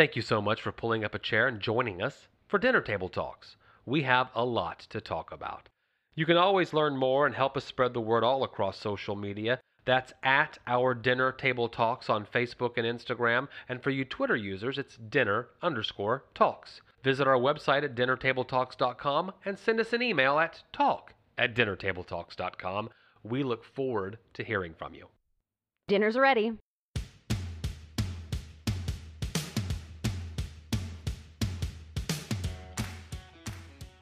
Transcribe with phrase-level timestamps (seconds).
[0.00, 3.10] Thank you so much for pulling up a chair and joining us for Dinner Table
[3.10, 3.56] Talks.
[3.84, 5.68] We have a lot to talk about.
[6.14, 9.60] You can always learn more and help us spread the word all across social media.
[9.84, 13.48] That's at our Dinner Table Talks on Facebook and Instagram.
[13.68, 16.80] And for you Twitter users, it's dinner underscore talks.
[17.04, 22.88] Visit our website at dinnertabletalks.com and send us an email at talk at dinnertabletalks.com.
[23.22, 25.08] We look forward to hearing from you.
[25.88, 26.54] Dinner's ready.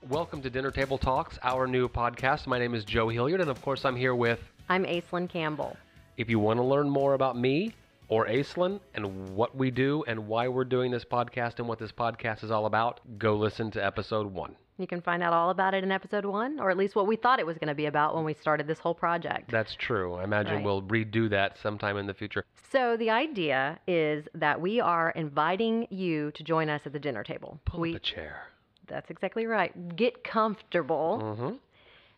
[0.08, 2.46] Welcome to Dinner Table Talks, our new podcast.
[2.46, 4.40] My name is Joe Hilliard, and of course, I'm here with.
[4.70, 5.76] I'm Aislinn Campbell.
[6.16, 7.74] If you want to learn more about me
[8.08, 11.92] or Aislinn and what we do and why we're doing this podcast and what this
[11.92, 14.56] podcast is all about, go listen to episode one.
[14.78, 17.16] You can find out all about it in episode one, or at least what we
[17.16, 19.50] thought it was going to be about when we started this whole project.
[19.50, 20.14] That's true.
[20.14, 20.64] I imagine Right.
[20.64, 22.44] we'll redo that sometime in the future.
[22.70, 27.24] So, the idea is that we are inviting you to join us at the dinner
[27.24, 27.60] table.
[27.66, 28.42] Pull we, up a chair.
[28.88, 29.96] That's exactly right.
[29.96, 31.56] Get comfortable Mm-hmm.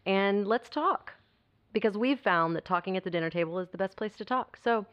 [0.06, 1.12] and let's talk.
[1.72, 4.58] Because we've found that talking at the dinner table is the best place to talk.
[4.64, 4.86] So,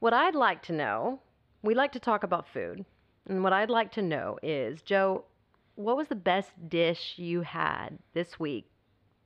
[0.00, 1.20] what I'd like to know,
[1.62, 2.84] we like to talk about food.
[3.28, 5.24] And what I'd like to know is, Joe,
[5.76, 8.70] what was the best dish you had this week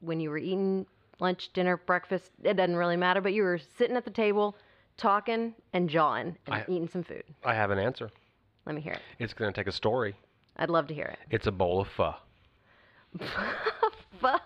[0.00, 0.86] when you were eating
[1.18, 2.30] lunch, dinner, breakfast?
[2.44, 4.56] It doesn't really matter, but you were sitting at the table
[4.96, 7.24] talking and jawing and I- eating some food.
[7.44, 8.10] I have an answer.
[8.64, 9.00] Let me hear it.
[9.18, 10.14] It's going to take a story.
[10.56, 11.18] I'd love to hear it.
[11.30, 12.14] It's a bowl of pho.
[14.20, 14.36] Pho.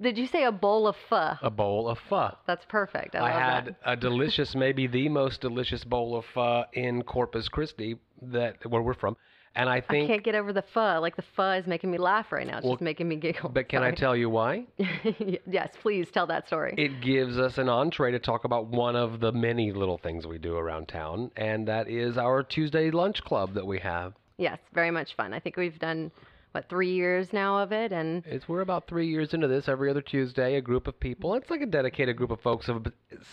[0.00, 1.34] Did you say a bowl of pho?
[1.42, 2.36] A bowl of pho.
[2.46, 3.14] That's perfect.
[3.14, 3.76] I, I had that.
[3.84, 8.94] a delicious, maybe the most delicious bowl of pho in Corpus Christi, that where we're
[8.94, 9.16] from,
[9.54, 10.98] and I think I can't get over the pho.
[11.00, 12.56] Like the pho is making me laugh right now.
[12.56, 13.50] It's Well, just making me giggle.
[13.50, 14.66] but can I tell you why?
[15.46, 16.74] yes, please tell that story.
[16.76, 20.38] It gives us an entree to talk about one of the many little things we
[20.38, 24.14] do around town, and that is our Tuesday lunch club that we have.
[24.38, 25.32] Yes, very much fun.
[25.32, 26.10] I think we've done
[26.52, 29.68] what three years now of it, and It's we're about three years into this.
[29.68, 31.34] Every other Tuesday, a group of people.
[31.34, 32.86] It's like a dedicated group of folks of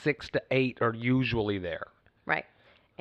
[0.04, 1.86] six to eight are usually there.
[2.26, 2.46] right.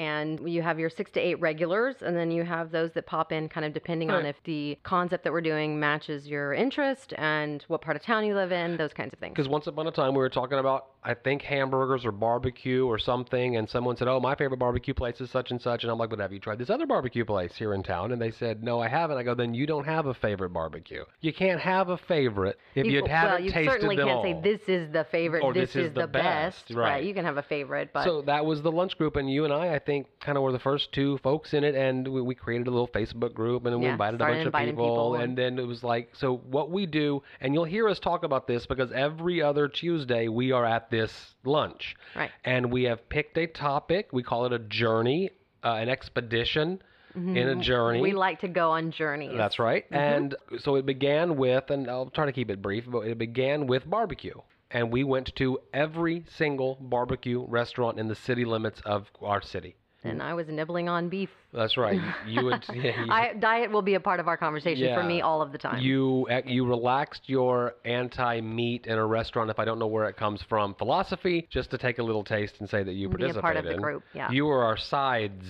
[0.01, 3.33] And you have your six to eight regulars, and then you have those that pop
[3.33, 7.63] in, kind of depending on if the concept that we're doing matches your interest and
[7.69, 9.33] what part of town you live in, those kinds of things.
[9.35, 12.99] Because once upon a time we were talking about, I think hamburgers or barbecue or
[12.99, 15.99] something, and someone said, "Oh, my favorite barbecue place is such and such," and I'm
[15.99, 18.63] like, "But have you tried this other barbecue place here in town?" And they said,
[18.63, 21.05] "No, I haven't." I go, "Then you don't have a favorite barbecue.
[21.21, 24.23] You can't have a favorite if you, well, haven't you tasted certainly them can't all."
[24.23, 26.71] say this is the favorite, Or this, is, the best.
[26.71, 27.05] right.
[27.05, 29.53] You can have a favorite, but So that was the lunch group, and you and
[29.53, 29.90] I, I think,
[30.21, 32.89] kind of were the first two folks in it, and we, we created a little
[32.89, 35.67] Facebook group, and we Yeah, invited a bunch of people, people, and and- then it
[35.67, 39.43] was like, so what we do, and you'll hear us talk about this because every
[39.43, 42.31] other Tuesday we are at this lunch, Right.
[42.45, 44.09] and we have picked a topic.
[44.13, 45.31] We call it a journey,
[45.65, 46.81] uh, an expedition
[47.15, 47.99] in a journey.
[47.99, 48.03] Mm-hmm.
[48.03, 49.37] we like to go on journeys.
[49.37, 49.85] That's right.
[49.91, 53.67] And so it began with, and I'll try to keep it brief, but it began
[53.67, 54.41] with barbecue.
[54.73, 59.75] And we went to every single barbecue restaurant in the city limits of our city.
[60.03, 61.29] And I was nibbling on beef.
[61.53, 62.01] That's right.
[62.27, 62.65] You would.
[62.73, 65.53] yeah, you- I, diet will be a part of our conversation for me all of
[65.53, 65.81] the time.
[65.83, 70.17] You uh, you relaxed your anti-meat in a restaurant if I don't know where it
[70.17, 73.35] comes from philosophy just to take a little taste and say that you participated.
[73.35, 74.25] Be a part of the group, yeah.
[74.27, 74.35] Mm-hmm.
[74.35, 75.45] You were our sides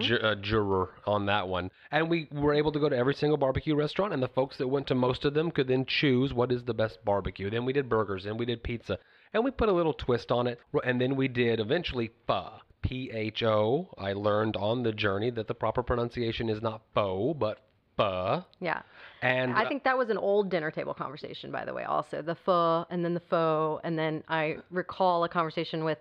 [0.00, 3.36] ju- uh, juror on that one, and we were able to go to every single
[3.38, 6.50] barbecue restaurant, and the folks that went to most of them could then choose what
[6.52, 7.48] is the best barbecue.
[7.48, 8.98] Then we did burgers, and we did pizza,
[9.32, 12.50] and we put a little twist on it, and then we did eventually pho.
[12.82, 13.88] P H O.
[13.98, 17.58] I learned on the journey that the proper pronunciation is not pho, but
[17.96, 18.44] pho.
[18.60, 18.82] yeah.
[19.22, 22.22] And I think that was an old dinner table conversation, by the way, also.
[22.22, 23.80] The pho and then the pho.
[23.84, 25.98] And then I recall a conversation with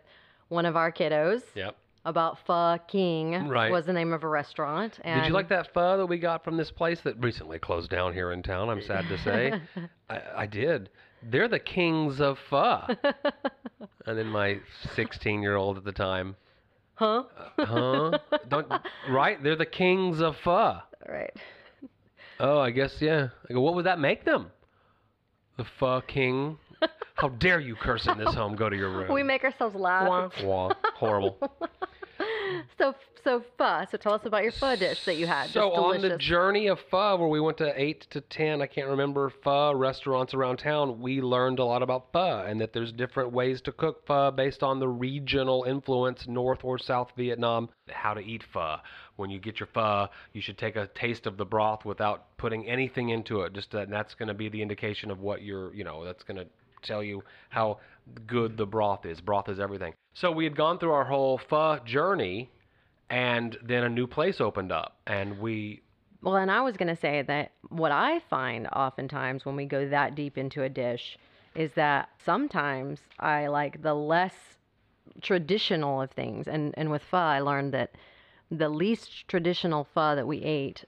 [0.49, 1.75] one of our kiddos Yep.
[2.05, 3.71] about Pho King Right.
[3.71, 4.99] was the name of a restaurant.
[5.03, 7.89] And Did you like that pho that we got from this place that recently closed
[7.91, 8.69] down here in town?
[8.69, 9.53] I'm sad to say.
[10.09, 10.89] I, I did.
[11.23, 12.87] They're the kings of pho.
[14.07, 14.59] and then my
[14.95, 16.35] 16 year old at the time,
[17.01, 17.23] Huh?
[17.57, 18.19] Uh, huh?
[18.47, 18.71] Don't,
[19.09, 19.41] right?
[19.41, 20.77] They're the kings of pho.
[21.09, 21.33] Right.
[22.39, 23.29] Oh, I guess, yeah.
[23.49, 24.51] I go, what would that make them?
[25.57, 26.59] The pho king?
[27.15, 28.55] How dare you curse in this home?
[28.55, 29.11] Go to your room.
[29.11, 30.07] We make ourselves laugh.
[30.07, 30.73] Wah, wah.
[30.93, 31.37] Horrible.
[32.77, 33.85] So, so pho.
[33.91, 35.49] So tell us about your pho dish that you had.
[35.51, 38.65] So Just on the journey of pho, where we went to eight to ten, I
[38.65, 42.91] can't remember pho restaurants around town, we learned a lot about pho and that there's
[42.91, 47.69] different ways to cook pho based on the regional influence, North or South Vietnam.
[47.89, 48.77] How to eat pho.
[49.17, 52.67] When you get your pho, you should take a taste of the broth without putting
[52.67, 53.53] anything into it.
[53.53, 56.23] Just that, and that's going to be the indication of what you're, you know, that's
[56.23, 56.47] going to
[56.81, 57.79] tell you how
[58.27, 59.21] good the broth is.
[59.21, 59.93] Broth is everything.
[60.13, 62.51] So we had gone through our whole pho journey
[63.09, 65.81] and then a new place opened up, and we
[66.21, 69.87] Well, and I was going to say that what I find oftentimes when we go
[69.89, 71.17] that deep into a dish
[71.53, 74.33] is that sometimes I like the less
[75.21, 76.47] traditional of things.
[76.47, 77.91] And, and with pho, I learned that
[78.49, 80.85] the least traditional pho that we ate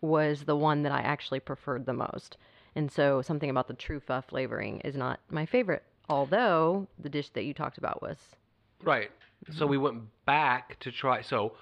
[0.00, 2.36] was the one that I actually preferred the most.
[2.74, 7.30] And so something about the true pho flavoring is not my favorite, although the dish
[7.30, 8.36] that you talked about was.
[8.82, 9.10] Right.
[9.50, 9.72] So Mm-hmm.
[9.72, 11.22] we went back to try.
[11.22, 11.56] So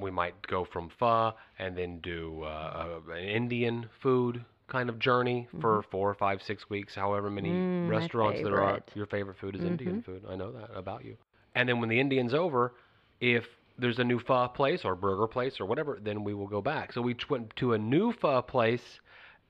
[0.00, 4.98] we might go from pho and then do uh, uh, an Indian food kind of
[4.98, 7.86] journey for four, five, six weeks, however many Mm-hmm.
[7.86, 8.82] restaurants there are.
[8.94, 9.64] Your favorite food is Mm-hmm.
[9.64, 10.24] Indian food.
[10.28, 11.16] I know that about you.
[11.54, 12.74] And then when the Indian's over,
[13.20, 13.44] if
[13.78, 16.92] there's a new pho place or burger place or whatever, then we will go back.
[16.92, 19.00] So we went to a new pho place,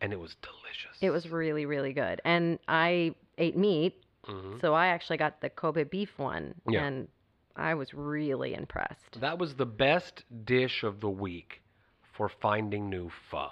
[0.01, 0.97] and it was delicious.
[1.01, 2.21] It was really, really good.
[2.25, 4.61] And I ate meat, Mhm.
[4.61, 6.55] so I actually got the Kobe beef one.
[6.69, 6.85] Yeah.
[6.85, 7.09] And
[7.57, 9.21] I was really impressed.
[9.21, 11.63] That was the best dish of the week
[12.13, 13.49] for finding new pho.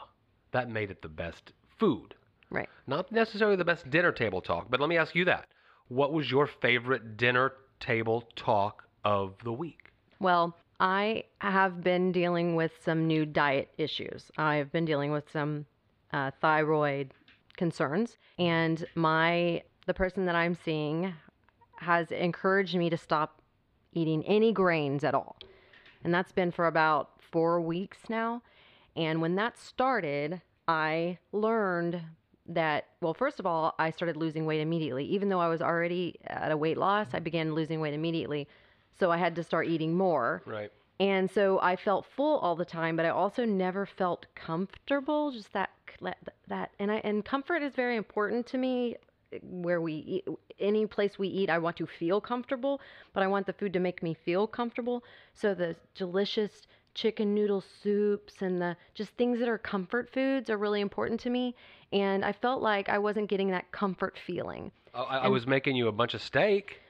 [0.52, 2.14] That made it the best food.
[2.50, 2.68] Right.
[2.86, 5.48] Not necessarily the best dinner table talk, but let me ask you that.
[5.88, 9.92] What was your favorite dinner table talk of the week?
[10.18, 14.30] Well, I have been dealing with some new diet issues.
[14.36, 15.66] I've been dealing with some
[16.12, 17.12] uh, thyroid
[17.56, 21.14] concerns, and my the person that I'm seeing
[21.76, 23.40] has encouraged me to stop
[23.92, 25.36] eating any grains at all,
[26.04, 28.42] and that's been for about four weeks now.
[28.96, 32.00] And when that started, I learned
[32.46, 36.16] that well first of all i started losing weight immediately even though i was already
[36.26, 38.48] at a weight loss i began losing weight immediately
[38.98, 40.72] so i had to start eating more Right.
[40.98, 45.30] and so I felt full all the time, but I also never felt comfortable.
[45.30, 45.70] Just that
[46.48, 48.96] that and I and comfort is very important to me.
[49.42, 50.28] Where we eat,
[50.58, 52.80] any place we eat, I want to feel comfortable,
[53.12, 55.04] but I want the food to make me feel comfortable.
[55.34, 60.56] So the delicious chicken noodle soups and the just things that are comfort foods are
[60.58, 61.54] really important to me.
[61.92, 64.72] And I felt like I wasn't getting that comfort feeling.
[64.94, 66.80] Oh, I, I was making you a bunch of steak.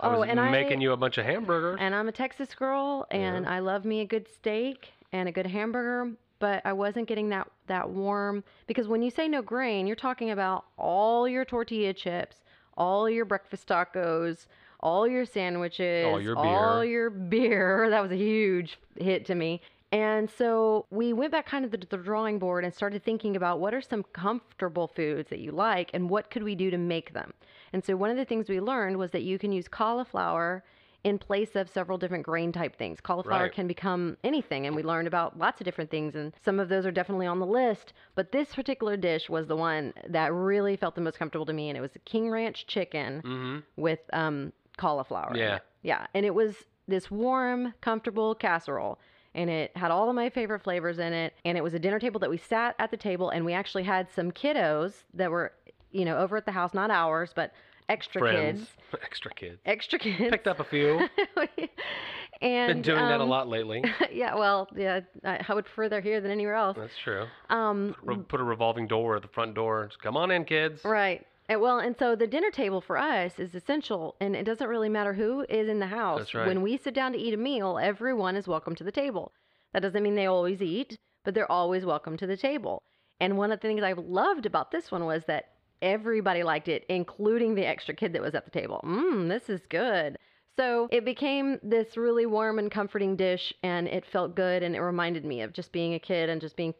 [0.00, 1.78] I Oh, was and I- making you a bunch of hamburgers.
[1.80, 5.46] And I'm a Texas girl, and I love me a good steak and a good
[5.46, 6.12] hamburger.
[6.40, 10.30] But I wasn't getting that that warm because when you say no grain, you're talking
[10.30, 12.36] about all your tortilla chips,
[12.76, 14.46] all your breakfast tacos,
[14.80, 16.90] all your sandwiches, All your all beer.
[16.90, 17.88] your beer.
[17.90, 19.60] That was a huge hit to me.
[19.90, 23.58] And so we went back kind of to the drawing board and started thinking about
[23.58, 27.14] what are some comfortable foods that you like and what could we do to make
[27.14, 27.32] them.
[27.72, 30.62] And so one of the things we learned was that you can use cauliflower
[31.04, 33.00] in place of several different grain type things.
[33.00, 33.52] Cauliflower Right.
[33.52, 36.84] can become anything, and we learned about lots of different things, and some of those
[36.84, 37.92] are definitely on the list.
[38.14, 41.68] But this particular dish was the one that really felt the most comfortable to me,
[41.68, 43.58] and it was King Ranch chicken mm-hmm.
[43.76, 45.36] with um, cauliflower.
[45.36, 45.60] Yeah.
[45.82, 48.98] yeah, and it was this warm, comfortable casserole.
[49.34, 51.34] And it had all of my favorite flavors in it.
[51.44, 53.84] And it was a dinner table that we sat at the table, and we actually
[53.84, 55.52] had some kiddos that were,
[55.92, 57.52] you know, over at the house, not ours, but
[57.88, 58.60] extra Friends.
[58.60, 58.70] kids.
[59.02, 59.60] Extra kids.
[59.66, 60.30] Extra kids.
[60.30, 61.00] Picked up a few.
[62.40, 63.84] and Been doing that a um, lot lately.
[64.12, 66.76] yeah, well, yeah, I, I would further here than anywhere else.
[66.78, 67.26] That's true.
[67.50, 69.86] Um, Re- put a revolving door at the front door.
[69.88, 70.80] Just, Come on in, kids.
[70.84, 71.26] right.
[71.50, 74.90] And well, and so the dinner table for us is essential, and it doesn't really
[74.90, 76.20] matter who is in the house.
[76.20, 76.46] That's right.
[76.46, 79.32] When we sit down to eat a meal, everyone is welcome to the table.
[79.72, 82.82] That doesn't mean they always eat, but they're always welcome to the table.
[83.20, 85.48] And one of the things I loved about this one was that
[85.82, 88.80] everybody liked it, including the extra kid that was at the table.
[88.84, 90.18] Mmm, this is good.
[90.56, 94.80] So it became this really warm and comforting dish, and it felt good, and it
[94.80, 96.74] reminded me of just being a kid and just being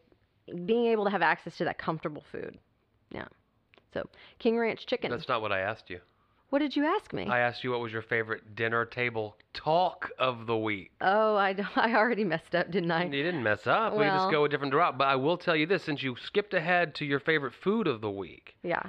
[0.64, 2.58] being able to have access to that comfortable food.
[3.10, 3.26] Yeah.
[3.92, 5.10] So King Ranch chicken.
[5.10, 6.00] That's not what I asked you.
[6.50, 7.26] What did you ask me?
[7.26, 10.90] I asked you what was your favorite dinner table talk of the week.
[11.00, 13.04] oh, I, I already messed up, didn't I?
[13.04, 13.94] You didn't mess up.
[13.96, 14.96] we just go a different route.
[14.98, 18.00] But I will tell you this: since you skipped ahead to your favorite food of
[18.00, 18.82] the week, Yeah.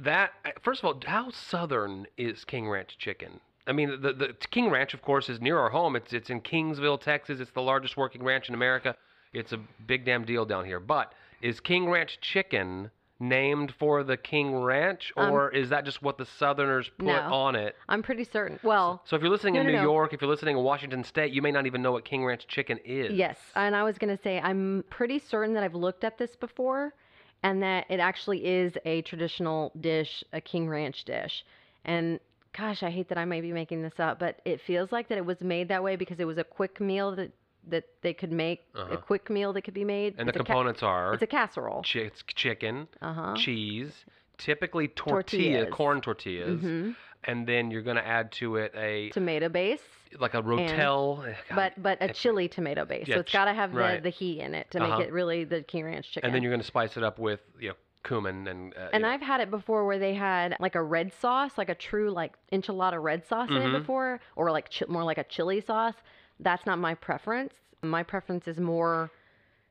[0.00, 3.40] that first of all, how southern is King Ranch chicken?
[3.66, 5.96] I mean, the the King Ranch, of course, is near our home.
[5.96, 7.40] It's it's in Kingsville, Texas.
[7.40, 8.94] It's the largest working ranch in America.
[9.34, 10.80] It's a big damn deal down here.
[10.80, 11.12] But
[11.42, 12.90] is King Ranch chicken
[13.20, 17.14] named for the King Ranch, Um, or is that just what the Southerners put no.
[17.34, 17.76] on it?
[17.88, 18.60] I'm pretty certain.
[18.62, 19.82] Well, So if you're listening No, in no, New.
[19.82, 22.46] York, if you're listening in Washington State, you may not even know what King Ranch
[22.46, 23.12] chicken is.
[23.12, 23.38] yes.
[23.56, 26.94] And I was going to say, I'm pretty certain that I've looked at this before
[27.42, 31.44] and that it actually is a traditional dish, a King Ranch dish.
[31.84, 32.20] And
[32.56, 35.18] gosh, I hate that I may be making this up, but it feels like that
[35.18, 37.30] it was made that way because it was a quick meal that,
[37.70, 38.94] that they could make, Uh-huh.
[38.94, 40.14] a quick meal that could be made.
[40.18, 41.82] And the It's ca- components are it's a casserole.
[41.82, 43.34] chi- it's chicken, Uh huh.
[43.36, 44.04] cheese,
[44.38, 45.74] typically tortilla, Tortillas.
[45.74, 46.90] corn tortillas, hmm
[47.24, 49.82] and then you're going to add to it a Tomato base,
[50.20, 51.16] like a rotel.
[51.48, 53.08] God, but but a chili tomato base.
[53.08, 54.00] Yeah, so it's ch- got to have the, right.
[54.02, 55.02] the heat in it to make Uh-huh.
[55.02, 56.26] it really the King Ranch chicken.
[56.26, 58.72] and then you're going to spice it up with you know cumin and.
[58.76, 61.74] Uh, And I've had it before where they had like a red sauce, like a
[61.74, 63.74] true like enchilada red sauce in Mhm.
[63.74, 65.96] it before, or like chi- more like a chili sauce.
[66.40, 67.54] That's not my preference.
[67.82, 69.10] My preference is more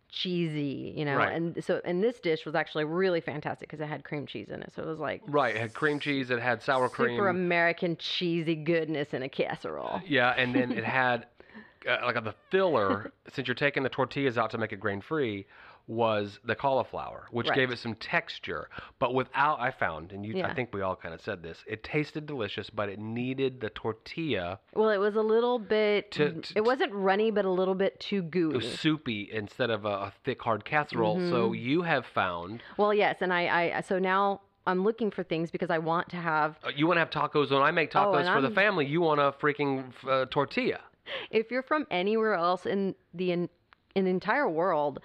[0.10, 1.18] cheesy, you know.
[1.18, 1.34] Right.
[1.34, 4.62] And so, and this dish was actually really fantastic because it had cream cheese in
[4.62, 4.72] it.
[4.76, 6.30] So it was like Right, it had cream cheese.
[6.30, 7.16] It had sour cream.
[7.18, 7.28] super.
[7.30, 10.02] American cheesy goodness in a casserole.
[10.08, 11.26] Yeah, and then it had
[11.88, 13.12] uh, like the filler.
[13.34, 15.46] since you're taking the tortillas out to make it grain free,
[15.88, 17.56] was the cauliflower, which Right.
[17.56, 19.60] gave it some texture, but without.
[19.60, 21.64] I found, and you, I think we all kind of said this.
[21.66, 24.60] It tasted delicious, but it needed the tortilla.
[24.74, 26.12] Well, it was a little bit.
[26.12, 28.54] To- to- it wasn't runny, but a little bit too It gooey.
[28.56, 31.20] was soupy instead of a, a thick, hard casserole.
[31.30, 31.60] So Mhm.
[31.62, 35.70] you have found Well, yes, and I, I so now I'm looking for things because
[35.70, 36.58] I want to have.
[36.66, 37.52] uh, you want to have tacos.
[37.52, 40.26] When I make Oh, tacos and for the I'm- family, you want a freaking uh,
[40.30, 40.82] tortilla.
[41.32, 43.50] If you're from anywhere else in the in,
[43.96, 45.00] in the entire world,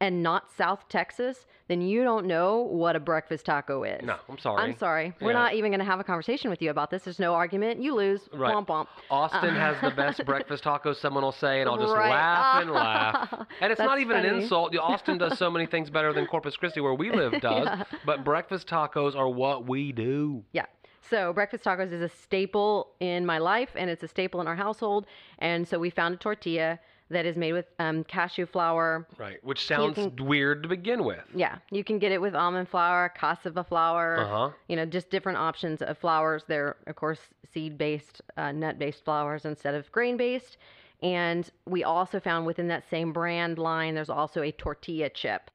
[0.00, 4.02] and not South Texas, then you don't know what a breakfast taco is.
[4.02, 4.62] No, I'm sorry.
[4.62, 5.12] I'm sorry.
[5.20, 5.38] We're Yeah.
[5.38, 7.04] not even going to have a conversation with you about this.
[7.04, 7.80] There's no argument.
[7.82, 8.28] You lose.
[8.32, 8.54] Right.
[8.54, 8.86] Womp womp.
[9.10, 12.10] Austin Uh, has the best breakfast tacos, someone will say, and I'll just Right.
[12.10, 13.46] laugh and laugh.
[13.60, 14.74] And it's not That's even an insult.
[14.76, 17.66] Austin does so many things better than Corpus Christi, where we live, does.
[17.66, 17.84] Yeah.
[18.06, 20.42] But breakfast tacos are what we do.
[20.52, 20.64] Yeah.
[21.02, 24.54] So breakfast tacos is a staple in my life, and it's a staple in our
[24.56, 25.06] household.
[25.40, 26.78] And so we found a tortilla
[27.10, 29.06] that is made with um, cashew flour.
[29.18, 29.42] Right.
[29.44, 31.22] Which sounds can- weird to begin with.
[31.34, 34.18] Yeah, you can get it with almond flour, cassava flour.
[34.20, 34.50] Uh huh.
[34.68, 36.44] You know, just different options of flours.
[36.46, 37.20] They're of course
[37.52, 40.56] seed-based, uh, nut-based flours instead of grain-based.
[41.02, 45.50] And we also found within that same brand line, there's also a tortilla chip,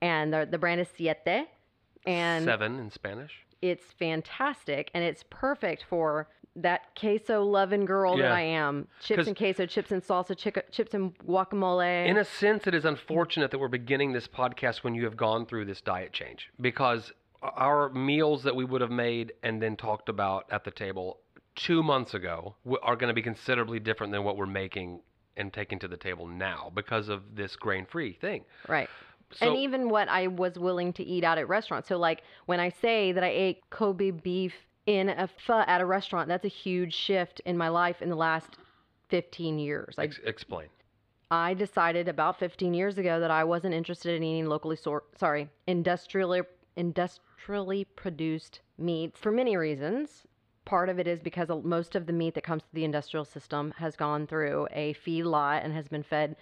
[0.00, 1.46] and the the brand is Siete,
[2.06, 3.32] and Seven in Spanish.
[3.60, 6.28] it's fantastic and it's perfect for
[6.62, 8.88] that queso loving girl that I am.
[9.00, 12.06] Chips and queso, chips and salsa, chica, chips and guacamole.
[12.06, 15.46] In a sense, it is unfortunate that we're beginning this podcast when you have gone
[15.46, 17.12] through this diet change because
[17.42, 21.20] our meals that we would have made and then talked about at the table
[21.54, 25.00] two months ago are going to be considerably different than what we're making
[25.36, 28.44] and taking to the table now because of this grain free thing.
[28.68, 28.88] right.
[29.32, 31.88] So, and even what I was willing to eat out at restaurants.
[31.88, 34.54] So like when I say that I ate Kobe beef
[34.88, 38.16] in a pho at a restaurant, that's a huge shift in my life in the
[38.16, 38.56] last
[39.10, 39.94] 15 years.
[39.98, 40.68] I ex- explain.
[41.30, 45.50] I decided about 15 years ago that I wasn't interested in eating locally sor- sorry,
[45.66, 46.40] industrially
[46.76, 50.24] industrially produced meats for many reasons.
[50.64, 53.74] Part of it is because most of the meat that comes to the industrial system
[53.76, 56.36] has gone through a feed lot and has been fed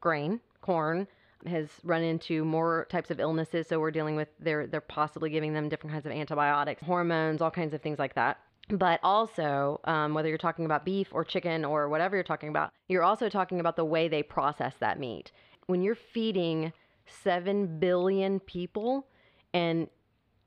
[0.00, 1.06] grain, corn,
[1.46, 3.66] has run into more types of illnesses.
[3.68, 7.50] So we're dealing with they're they're possibly giving them different kinds of antibiotics, hormones, all
[7.50, 8.38] kinds of things like that.
[8.68, 12.72] But also, um, whether you're talking about beef or chicken or whatever you're talking about,
[12.88, 15.32] you're also talking about the way they process that meat.
[15.66, 16.72] When you're feeding
[17.06, 19.08] seven billion people
[19.52, 19.88] and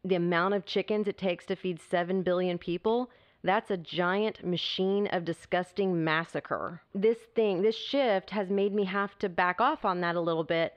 [0.04, 3.10] the amount of chickens it takes to feed 7 billion people,
[3.44, 6.82] that's a giant machine of disgusting massacre.
[6.96, 10.44] This thing, this shift has made me have to back off on that a little
[10.44, 10.74] bit,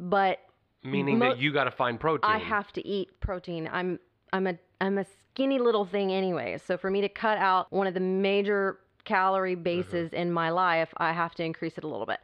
[0.00, 0.40] but
[0.84, 2.30] Meaning Mo- that you got to find protein.
[2.30, 3.68] I have to eat protein.
[3.72, 3.98] I'm
[4.32, 6.58] I'm a I'm a skinny little thing anyway.
[6.64, 9.62] So for me to cut out one of the major calorie mm-hmm.
[9.62, 12.20] bases in my life, I have to increase it a little bit.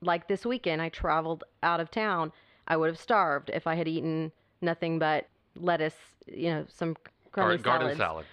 [0.00, 2.32] Like this weekend, I traveled out of town.
[2.68, 4.30] I would have starved if I had eaten
[4.60, 5.26] nothing but
[5.56, 6.96] lettuce, you know, some
[7.32, 8.26] Gar- garden salads, salad.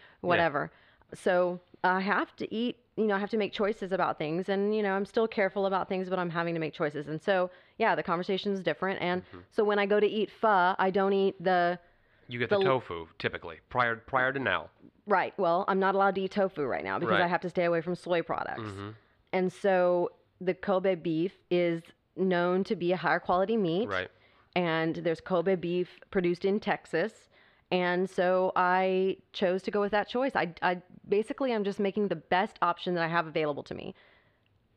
[0.64, 0.68] Yeah.
[1.14, 4.50] So I have to eat, you know, I have to make choices about things.
[4.50, 7.08] And, you know, I'm still careful about things, but I'm having to make choices.
[7.08, 9.02] And so, yeah, the conversation is different.
[9.02, 9.38] And Mm-hmm.
[9.52, 11.80] so when I go to eat pho, I don't eat the,
[12.28, 14.70] You get the, the- tofu typically prior prior to now.
[15.06, 17.66] right, well, I'm not allowed to eat tofu right now because I have to stay
[17.66, 18.72] away from soy products.
[18.72, 18.90] hmm
[19.34, 20.10] And so
[20.42, 21.82] the Kobe beef is
[22.18, 23.88] known to be a higher quality meat.
[23.88, 24.10] Right.
[24.56, 27.30] and there's Kobe beef produced in Texas.
[27.72, 30.32] And so I chose to go with that choice.
[30.36, 33.96] I, I basically I'm just making the best option that I have available to me.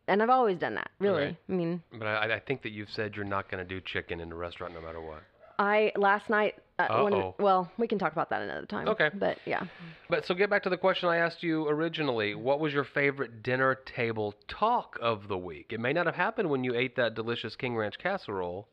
[0.07, 1.25] And I've always done that, really.
[1.25, 1.37] Right.
[1.49, 4.21] I mean, But I, I think that you've said you're not going to do chicken
[4.21, 5.23] in a restaurant no matter what.
[5.59, 6.55] I last night.
[6.79, 8.89] Uh, when- well, we can talk about that another time.
[8.89, 9.11] Okay.
[9.13, 9.65] But yeah,
[10.09, 12.37] But so get back to the question I asked you originally.
[12.37, 15.73] What was your favorite dinner table talk of the week?
[15.73, 18.69] It may not have happened when you ate that delicious King Ranch casserole.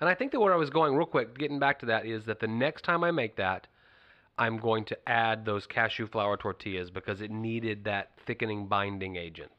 [0.00, 2.24] And I think that where I was going real quick, getting back to that, is
[2.24, 3.66] that the next time I make that,
[4.38, 9.50] I'm going to add those cashew flour tortillas because it needed that thickening binding agent.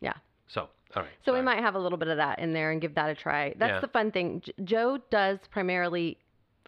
[0.00, 0.14] yeah.
[0.48, 1.12] So, all right.
[1.24, 3.14] So we might have a little bit of that in there and give that a
[3.14, 3.54] try.
[3.56, 3.80] That's Yeah.
[3.80, 4.40] the fun thing.
[4.40, 6.18] J- Joe does primarily,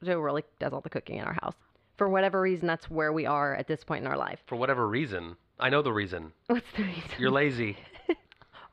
[0.03, 1.55] Joe really does all the cooking in our house.
[1.99, 4.39] for whatever reason, that's where we are at this point in our life.
[4.47, 6.33] For whatever reason, I know the reason.
[6.47, 7.03] What's the reason?
[7.19, 7.77] You're lazy.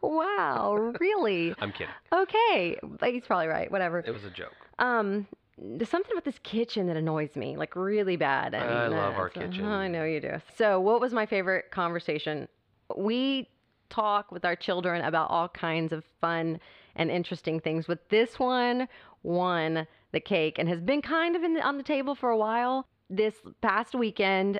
[0.09, 1.55] wow, really?
[1.59, 1.93] I'm kidding.
[2.11, 3.71] Okay, but he's probably right.
[3.71, 3.99] Whatever.
[3.99, 4.53] It was a joke.
[4.79, 8.53] Um, there's something about this kitchen that annoys me, like really bad.
[8.53, 9.65] and, I love our uh, kitchen.
[9.65, 10.41] I know you do.
[10.57, 12.47] So, what was my favorite conversation?
[12.95, 13.49] We
[13.89, 16.59] talk with our children about all kinds of fun
[16.95, 17.85] and interesting things.
[17.87, 18.87] But this one
[19.21, 22.37] won the cake and has been kind of in the, on the table for a
[22.37, 22.87] while.
[23.09, 24.59] This past weekend,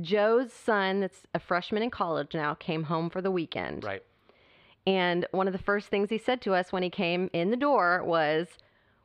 [0.00, 3.84] Joe's son, that's a freshman in college now, came home for the weekend.
[3.84, 4.02] Right.
[4.88, 7.58] And one of the first things he said to us when he came in the
[7.58, 8.46] door was,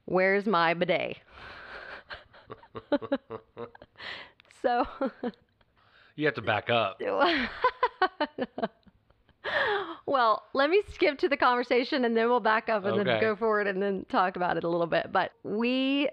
[0.06, 1.18] Where's my bidet?
[4.62, 4.88] so,
[6.16, 7.02] You have to back up.
[10.06, 13.04] well, let me skip to the conversation and then we'll back up and Okay.
[13.04, 15.12] then go forward and then talk about it a little bit.
[15.12, 16.08] But we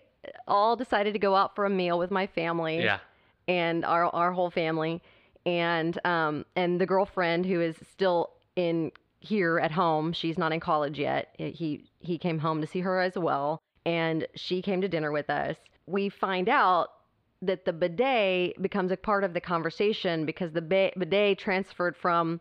[0.49, 2.99] all decided to go out for a meal with my family Yeah.
[3.47, 5.01] and our our whole family
[5.47, 10.61] and um and the girlfriend who is still in here at home she's not in
[10.61, 14.89] college yet he he came home to see her as well and she came to
[14.89, 16.89] dinner with us we find out
[17.43, 22.41] that the bidet becomes a part of the conversation because the bidet transferred from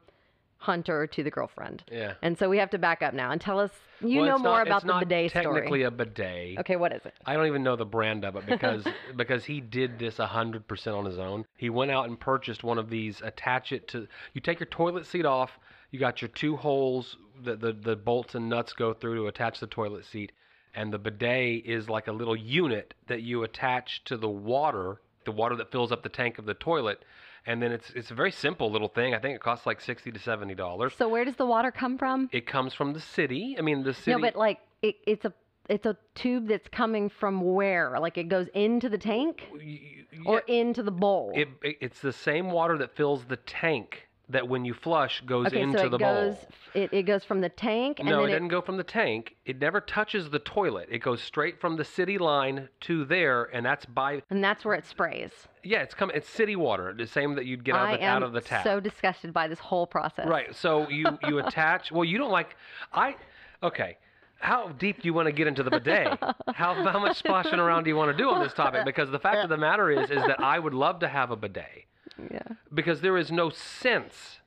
[0.62, 2.14] hunter to the girlfriend Yeah.
[2.22, 3.72] and so we have to back up now and tell us
[4.02, 6.60] you Well, know more not- about the not bidet technically story a bidet.
[6.60, 8.86] okay what is it I don't even know the brand of it because
[9.18, 11.46] because he did this hundred percent on his own.
[11.58, 13.22] He went out and purchased one of these.
[13.22, 14.08] Attach it to.
[14.34, 15.60] You take your toilet seat off.
[15.92, 19.60] You got your two holes that the the bolts and nuts go through to attach
[19.60, 20.32] the toilet seat,
[20.76, 25.32] and the bidet is like a little unit that you attach to the water, the
[25.32, 27.04] water that fills up the tank of the toilet.
[27.46, 29.16] And then it's it's a very simple little thing.
[29.16, 30.94] I think it costs like sixty to seventy dollars.
[30.96, 33.56] so where does the water come from It comes from the city.
[33.58, 34.12] I mean, the city.
[34.12, 35.34] No, but like it, it's a
[35.70, 37.98] it's a tube that's coming from where?
[38.00, 39.80] Like it goes into the tank y-
[40.14, 41.32] y- or into the bowl?
[41.34, 45.48] It, it it's the same water that fills the tank that when you flush goes
[45.48, 46.48] okay, into so it the goes bowl.
[46.76, 49.36] it, it goes from the tank and No, it then doesn't go from the tank.
[49.46, 50.88] It never touches the toilet.
[50.92, 54.76] It goes straight from the city line to there, and that's by and that's where
[54.76, 55.32] it sprays.
[55.64, 56.16] yeah, it's coming.
[56.16, 58.64] It's city water, the same that you'd get out of the, out of the tap.
[58.64, 60.28] so disgusted by this whole process.
[60.28, 60.56] Right.
[60.56, 61.92] So you you attach.
[61.92, 62.56] Well, you don't like.
[62.94, 63.16] I.
[63.64, 63.98] Okay.
[64.42, 66.18] How deep do you want to get into the bidet?
[66.54, 68.86] How how much splashing around do you want to do on this topic?
[68.86, 71.36] Because the fact of the matter is, is that I would love to have a
[71.36, 71.84] bidet
[72.32, 72.56] Yeah.
[72.74, 74.40] because there is no sense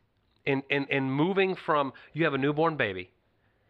[0.44, 3.10] in, in, in moving from you have a newborn baby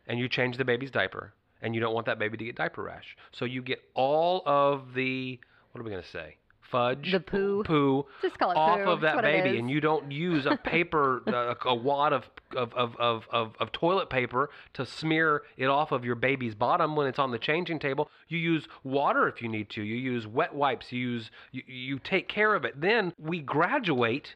[0.07, 2.83] and you change the baby's diaper and you don't want that baby to get diaper
[2.83, 3.17] rash.
[3.33, 5.39] So you get all of the
[5.71, 6.37] what are we gonna say?
[6.61, 7.63] Fudge, The poo.
[7.65, 8.91] poo Just call it off poo.
[8.91, 12.95] of that baby, and you don't use a paper, uh, a wad of of, of,
[12.99, 17.19] of, of of toilet paper to smear it off of your baby's bottom when it's
[17.19, 18.11] on the changing table.
[18.29, 19.83] You use water if you need to.
[19.83, 20.93] You use wet wipes.
[20.93, 22.81] You use you, you take care of it.
[22.81, 24.35] Then we graduate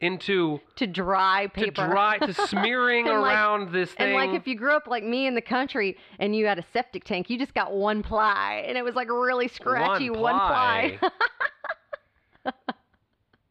[0.00, 4.06] into To dry paper to dry to smearing And like- around this thing.
[4.06, 6.64] And like if you grew up like me in the country and you had a
[6.72, 10.34] septic tank, you just got one ply and it was like really scratchy one one
[10.34, 10.98] ply.
[11.00, 12.52] ply.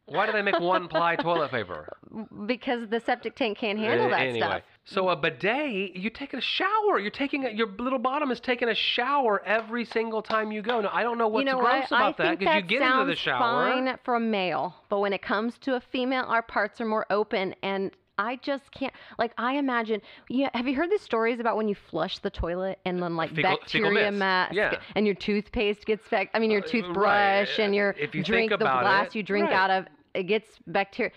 [0.05, 1.96] Why do they make one ply toilet paper?
[2.45, 4.61] Because the septic tank can't handle Uh, that anyway, stuff.
[4.85, 6.99] so a bidet, you take a shower.
[6.99, 10.81] You're taking a, your little bottom is taking a shower every single time you go.
[10.81, 11.91] Now I don't know what's you know gross?
[11.91, 13.39] I about that because you get into the shower.
[13.39, 17.05] fine for a male, but when it comes to a female, our parts are more
[17.09, 18.93] open, and I just can't.
[19.19, 20.01] Like I imagine.
[20.27, 23.29] Yeah, have you heard the stories about when you flush the toilet and then like
[23.35, 24.79] Fecal- bacteria mass, Yeah.
[24.95, 26.31] and your toothpaste gets back.
[26.33, 27.59] I mean, your Uh, toothbrush right.
[27.59, 29.55] and your you drink, the glass it, you drink right.
[29.55, 31.11] out of, it gets bacteria.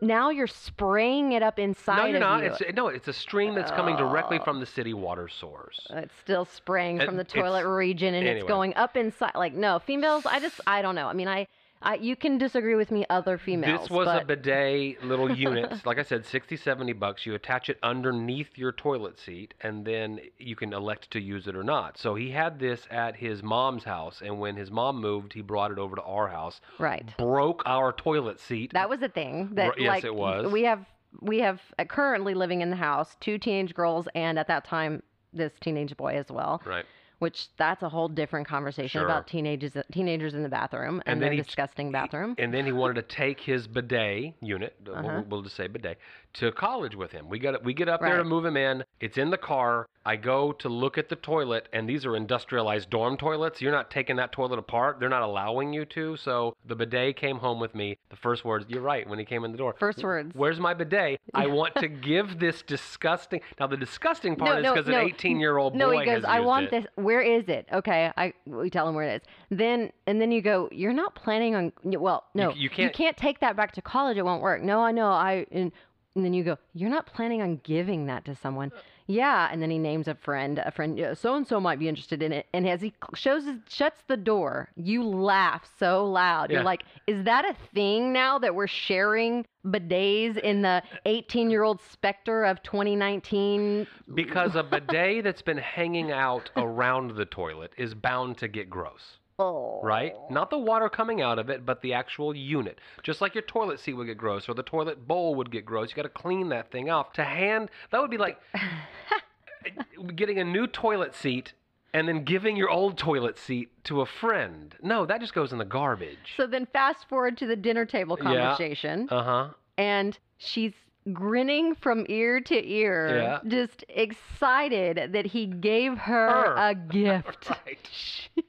[0.00, 2.42] Now you're spraying it up inside no, you're not.
[2.42, 2.50] you.
[2.50, 4.44] It's no, it's a stream that's coming directly oh.
[4.44, 5.86] from the city water source.
[5.90, 9.32] Uh, it's still spraying It- from the toilet region and it's going up inside.
[9.34, 11.08] Like, no, females, I just, I don't know.
[11.08, 11.46] I mean, I,
[11.82, 13.80] I you can disagree with me, other females.
[13.82, 15.84] This was but a bidet little unit.
[15.84, 17.26] like I said, 60, 70 bucks.
[17.26, 21.56] You attach it underneath your toilet seat, and then you can elect to use it
[21.56, 21.98] or not.
[21.98, 25.70] So he had this at his mom's house, and when his mom moved, he brought
[25.70, 26.60] it over to our house.
[26.78, 27.04] Right.
[27.18, 28.72] Broke our toilet seat.
[28.72, 30.52] That was a thing that, yes, like, it was.
[30.52, 30.86] we have,
[31.20, 35.02] we have uh, currently living in the house two teenage girls and at that time
[35.32, 36.62] this teenage boy as well.
[36.64, 36.84] right.
[37.22, 39.04] Which that's a whole different conversation Sure.
[39.04, 42.34] about teenagers, teenagers in the bathroom and, And then their he- disgusting bathroom.
[42.36, 45.02] And then he wanted to take his bidet unit, uh, Uh-huh.
[45.04, 45.98] we'll, we'll just say bidet,
[46.34, 47.28] to college with him.
[47.28, 48.82] We got we get up there to move him in.
[49.00, 49.86] It's in the car.
[50.04, 53.60] I go to look at the toilet, and these are industrialized dorm toilets.
[53.60, 54.98] You're not taking that toilet apart.
[54.98, 56.16] They're not allowing you to.
[56.16, 57.98] So the bidet came home with me.
[58.10, 59.74] The first words, you're right, when he came in the door.
[59.78, 60.32] First words.
[60.34, 61.20] Where's my bidet?
[61.34, 63.40] I want to give this disgusting.
[63.60, 65.00] Now the disgusting part No, is because no.
[65.00, 66.70] an 18 year old boy No, he goes, has I want it.
[66.72, 66.86] this.
[66.96, 67.66] Where is it?
[67.72, 69.28] Okay, I we tell him where it is.
[69.56, 71.72] Then and then you go, you're not planning on.
[71.84, 74.16] Well, no, you can't- take that back to college.
[74.16, 74.62] It won't work.
[74.62, 75.08] No, I know.
[75.10, 75.70] I and,
[76.16, 78.72] and then you go, you're not planning on giving that to someone.
[79.12, 80.58] Yeah, and then he names a friend.
[80.64, 82.46] A friend, so and so might be interested in it.
[82.54, 86.50] And as he shows, his, shuts the door, you laugh so loud.
[86.50, 86.58] Yeah.
[86.58, 91.62] You're like, is that a thing now that we're sharing bidets in the 18 year
[91.62, 93.86] old specter of 2019?
[94.14, 99.18] Because a bidet that's been hanging out around the toilet is bound to get gross.
[99.38, 99.80] Oh.
[99.82, 100.14] right?
[100.30, 102.78] Not the water coming out of it, but the actual unit.
[103.02, 105.90] Just like your toilet seat would get gross or the toilet bowl would get gross.
[105.90, 107.12] You got to clean that thing off.
[107.14, 108.38] To hand, that would be like
[110.16, 111.52] getting a new toilet seat
[111.94, 114.74] and then giving your old toilet seat to a friend.
[114.82, 116.34] No, that just goes in the garbage.
[116.36, 118.24] So then fast forward to the dinner table Yeah.
[118.24, 119.48] conversation, Uh huh.
[119.76, 120.72] and she's
[121.12, 123.40] grinning from ear to ear, Yeah.
[123.46, 126.54] just excited that he gave her, Her.
[126.70, 127.50] a gift.
[127.50, 127.90] Right.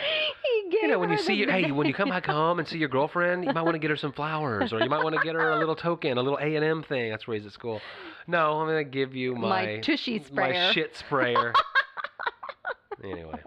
[0.82, 2.88] You know, when you see your, hey, when you come back home and see your
[2.88, 5.34] girlfriend, you might want to get her some flowers, or you might want to get
[5.34, 7.10] her a little token, a little A and M thing.
[7.10, 7.80] That's where he's at school.
[8.26, 11.52] No, I'm gonna give you my My tushy sprayer, my shit sprayer.
[13.04, 13.40] anyway,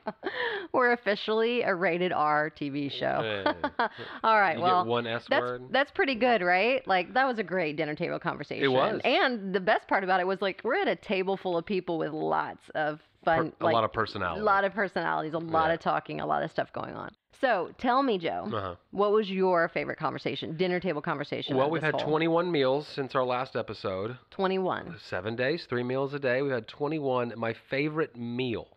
[0.74, 3.54] We're officially a rated R TV show.
[4.24, 4.84] All right, you well.
[4.84, 5.64] get one S That's word.
[5.72, 6.86] that's pretty good, right?
[6.88, 8.64] Like that was a great dinner table conversation.
[8.64, 9.02] It was.
[9.04, 11.98] And the best part about it was like we're at a table full of people
[11.98, 13.00] with lots of
[13.38, 14.42] fun, Per- a like lot of personality.
[14.42, 15.74] a lot of personalities, a lot Yeah.
[15.76, 17.12] of talking, a lot of stuff going on.
[17.42, 18.76] So tell me, Joe, Uh-huh.
[18.92, 21.56] what was your favorite conversation, dinner table conversation?
[21.56, 24.18] Well, we've had whole- 21 meals since our last episode.
[24.32, 24.98] 21.
[25.00, 26.42] Seven days, three meals a day.
[26.42, 27.34] We've had 21.
[27.38, 28.76] My favorite meal,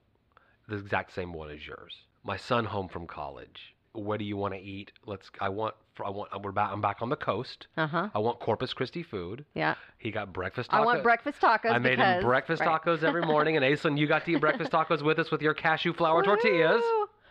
[0.69, 2.05] the exact same one as yours.
[2.23, 3.72] My son home from college.
[3.95, 4.91] What do you want to eat?
[5.07, 5.31] Let's.
[5.41, 5.75] I want.
[6.03, 6.31] I want.
[6.43, 6.71] We're back.
[6.73, 7.67] I'm back on the coast.
[7.77, 8.09] Uh huh.
[8.15, 9.45] I want Corpus Christi food.
[9.55, 9.75] Yeah.
[9.99, 10.79] He got breakfast tacos.
[10.79, 11.71] I want breakfast tacos.
[11.73, 12.81] I made because, him breakfast right.
[12.83, 15.53] tacos every morning, and Aislinn, you got to eat breakfast tacos with us with your
[15.55, 16.83] cashew flour tortillas.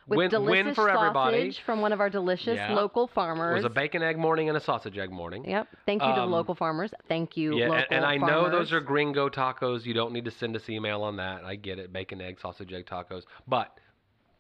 [0.08, 1.52] With Win- delicious win for everybody.
[1.52, 2.74] sausage from one of our delicious Yeah.
[2.74, 3.56] local It farmers.
[3.58, 5.45] was a bacon egg morning and a sausage egg morning.
[5.47, 5.67] Yep.
[5.86, 6.91] Thank you to the Um, local farmers.
[7.08, 9.86] Thank you, Yeah, local and, and I know those are gringo tacos.
[9.86, 11.43] You don't need to send us email on that.
[11.45, 11.93] I get it.
[11.93, 13.24] Bacon, egg, sausage, egg tacos.
[13.47, 13.78] But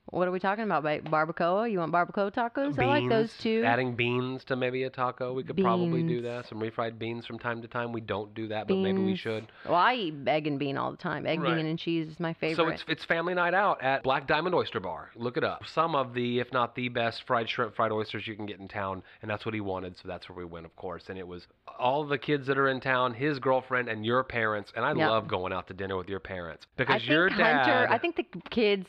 [0.09, 0.83] What are we talking about?
[0.83, 1.71] Ba- Barbacoa?
[1.71, 2.75] You want barbacoa tacos?
[2.75, 3.63] beans, I like those too.
[3.65, 5.31] adding beans to maybe a taco.
[5.33, 6.47] We could probably do that.
[6.49, 7.93] Some refried beans from time to time.
[7.93, 9.47] We don't do that, but maybe we should.
[9.63, 11.25] Well, I eat egg and bean all the time.
[11.25, 11.55] Egg, Right.
[11.55, 12.55] bean, and cheese is my favorite.
[12.57, 15.11] So it's it's family night out at Black Diamond Oyster Bar.
[15.15, 15.65] Look it up.
[15.67, 18.67] Some of the, if not the best fried shrimp, fried oysters you can get in
[18.67, 19.97] town, and that's what he wanted.
[19.97, 21.05] So that's where we went, of course.
[21.09, 21.47] And it was
[21.79, 24.73] all the kids that are in town, his girlfriend, and your parents.
[24.75, 25.09] And I Yep.
[25.09, 27.65] love going out to dinner with your parents I because think your dad.
[27.65, 27.87] Hunter.
[27.93, 28.87] I think the kids,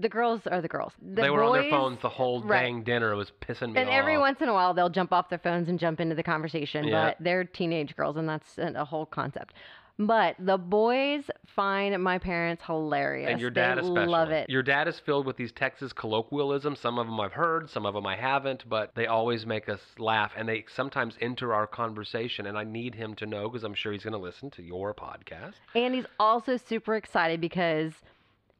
[0.00, 0.92] the girls are the girls.
[1.00, 2.62] The they were on their phones the whole right.
[2.62, 3.12] dang dinner.
[3.12, 3.82] It was pissing me And off.
[3.86, 6.22] And every once in a while, they'll jump off their phones and jump into the
[6.22, 6.84] conversation.
[6.84, 7.06] Yeah.
[7.06, 9.54] But they're teenage girls, and that's a a whole concept.
[9.96, 13.30] But the boys find my parents hilarious.
[13.30, 14.06] and your dad they especially.
[14.06, 14.50] love it.
[14.50, 16.80] Your dad is filled with these Texas colloquialisms.
[16.80, 19.80] Some of them I've heard, some of them I haven't, but they always make us
[19.96, 22.46] laugh, and they sometimes enter our conversation.
[22.46, 24.92] And I need him to know because I'm sure he's going to listen to your
[24.94, 25.54] podcast.
[25.76, 27.92] And he's also super excited because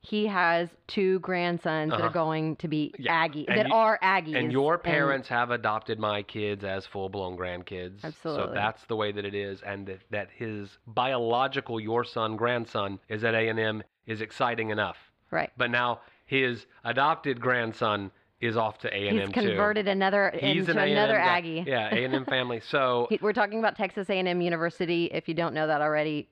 [0.06, 2.08] he has two grandsons that Uh-huh.
[2.08, 3.24] are going to be Yeah.
[3.24, 4.36] And that you- are Aggies.
[4.36, 8.04] And your parents have adopted my kids as full-blown grandkids.
[8.04, 8.46] Absolutely.
[8.48, 12.98] So that's the way that it is, and that, that his biological, your son, grandson,
[13.08, 14.98] is at A&M is exciting enough.
[15.30, 15.50] right.
[15.56, 19.32] But now his adopted grandson is off to A&M He's too.
[19.32, 21.16] converted another He's into an another.
[21.18, 21.64] Aggie.
[21.66, 22.60] Yeah, A&M family.
[22.60, 25.06] So He- We're talking about Texas A&M University.
[25.06, 26.28] If you don't know that already,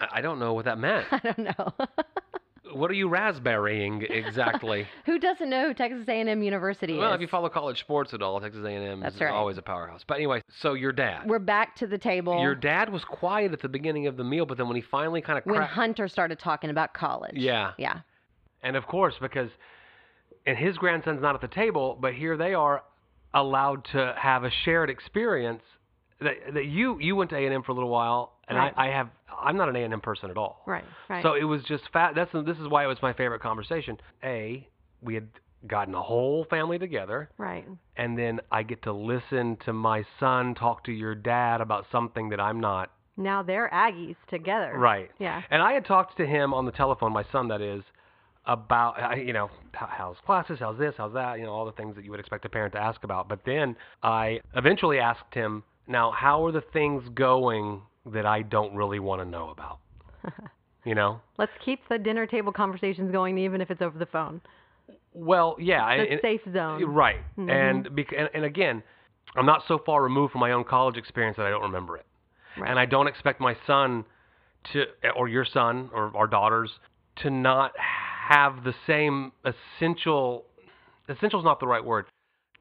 [0.00, 1.06] I don't know what that meant.
[1.12, 1.72] I don't know.
[2.72, 4.86] what are you raspberrying exactly?
[5.06, 7.16] Who doesn't know who Texas A&M University well, is?
[7.16, 9.32] if you follow college sports at all, Texas A&M That's is right.
[9.32, 10.02] always a powerhouse.
[10.06, 11.28] But anyway, so your dad.
[11.28, 14.46] We're back to the table Your dad was quiet at the beginning of the meal,
[14.46, 17.34] but then when he finally kind of when Hunter started talking about college.
[17.34, 17.72] Yeah.
[17.78, 18.00] Yeah.
[18.62, 19.50] and of course because,
[20.46, 22.82] and his grandson's not at the table, but here they are,
[23.34, 25.62] allowed to have a shared experience.
[26.20, 28.72] That, that you you went to A and M for a little while, and Right.
[28.76, 29.08] I, I have
[29.40, 30.62] I'm not an A and M person at all.
[30.66, 30.84] Right.
[31.08, 31.22] Right.
[31.22, 32.14] So it was just fat.
[32.14, 33.96] That's this is why it was my favorite conversation.
[34.24, 34.66] A,
[35.00, 35.28] we had
[35.66, 37.66] gotten a whole family together, right.
[37.96, 42.28] and then I get to listen to my son talk to your dad about something
[42.30, 42.90] that I'm not.
[43.16, 44.74] Now they're Aggies together.
[44.76, 45.10] Right.
[45.18, 45.42] Yeah.
[45.50, 47.82] And I had talked to him on the telephone, my son that is,
[48.46, 52.04] about you know how's classes, how's this, how's that, you know all the things that
[52.04, 53.28] you would expect a parent to ask about.
[53.28, 58.74] But then I eventually asked him, now how are the things going that I don't
[58.74, 59.78] really want to know about?
[60.84, 61.20] You know?
[61.36, 64.40] Let's keep the dinner table conversations going, even if it's over the phone.
[65.12, 65.96] Well, yeah.
[65.98, 66.82] The and- safe zone.
[66.84, 67.18] Right.
[67.36, 67.50] Mhm.
[67.50, 68.82] And, bec- and and again,
[69.36, 72.06] I'm not so far removed from my own college experience that I don't remember it.
[72.56, 72.70] Right.
[72.70, 74.04] And I don't expect my son
[74.72, 74.84] to,
[75.14, 76.70] or your son, or our daughters,
[77.22, 80.46] to not have the same essential.
[81.08, 82.06] Essential is not the right word.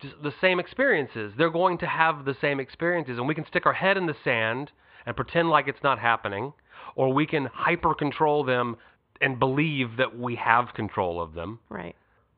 [0.02, 1.34] Just the same experiences.
[1.38, 4.16] They're going to have the same experiences, and we can stick our head in the
[4.24, 4.72] sand
[5.08, 6.54] and pretend like it's not happening,
[6.96, 8.76] or we can hyper control them
[9.22, 11.60] and believe that we have control of them.
[11.70, 11.96] Right.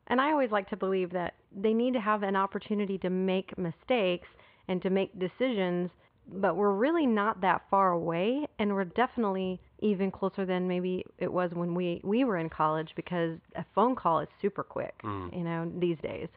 [0.07, 3.57] And I always like to believe that they need to have an opportunity to make
[3.57, 4.27] mistakes
[4.67, 5.89] and to make decisions,
[6.31, 11.31] but we're really not that far away and we're definitely even closer than maybe it
[11.31, 15.35] was when we we were in college because a phone call is super quick, Mm.
[15.35, 16.27] you know, these days.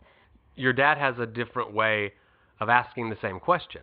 [0.55, 2.13] Your dad has a different way
[2.61, 3.83] of asking the same question.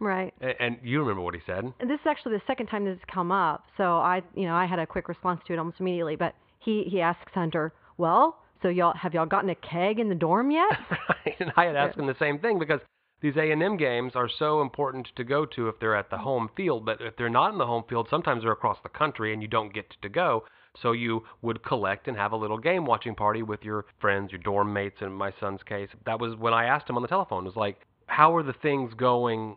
[0.00, 0.32] Right.
[0.58, 1.72] And you remember what he said.
[1.78, 4.54] And this is actually the second time this has come up, so I, you know,
[4.54, 6.16] I had a quick response to it almost immediately.
[6.16, 10.14] But he he asks Hunter, "Well, so y'all have y'all gotten a keg in the
[10.14, 10.72] dorm yet?"
[11.08, 12.80] Right, and I had asked him the same thing because
[13.20, 16.86] these A&M games are so important to go to if they're at the home field,
[16.86, 19.48] but if they're not in the home field, sometimes they're across the country and you
[19.48, 20.44] don't get to go.
[20.80, 24.40] So you would collect and have a little game watching party with your friends, your
[24.40, 25.90] dorm mates in my son's case.
[26.06, 27.44] That was when I asked him on the telephone.
[27.44, 29.56] It was like, "How are the things going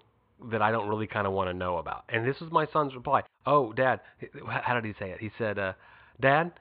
[0.51, 2.95] that I don't really kind of want to know about?" And this was my son's
[2.95, 3.23] reply.
[3.45, 4.01] "Oh, dad,
[4.47, 5.19] how did he say it?
[5.19, 5.73] He said, uh,
[6.19, 6.51] "Dad,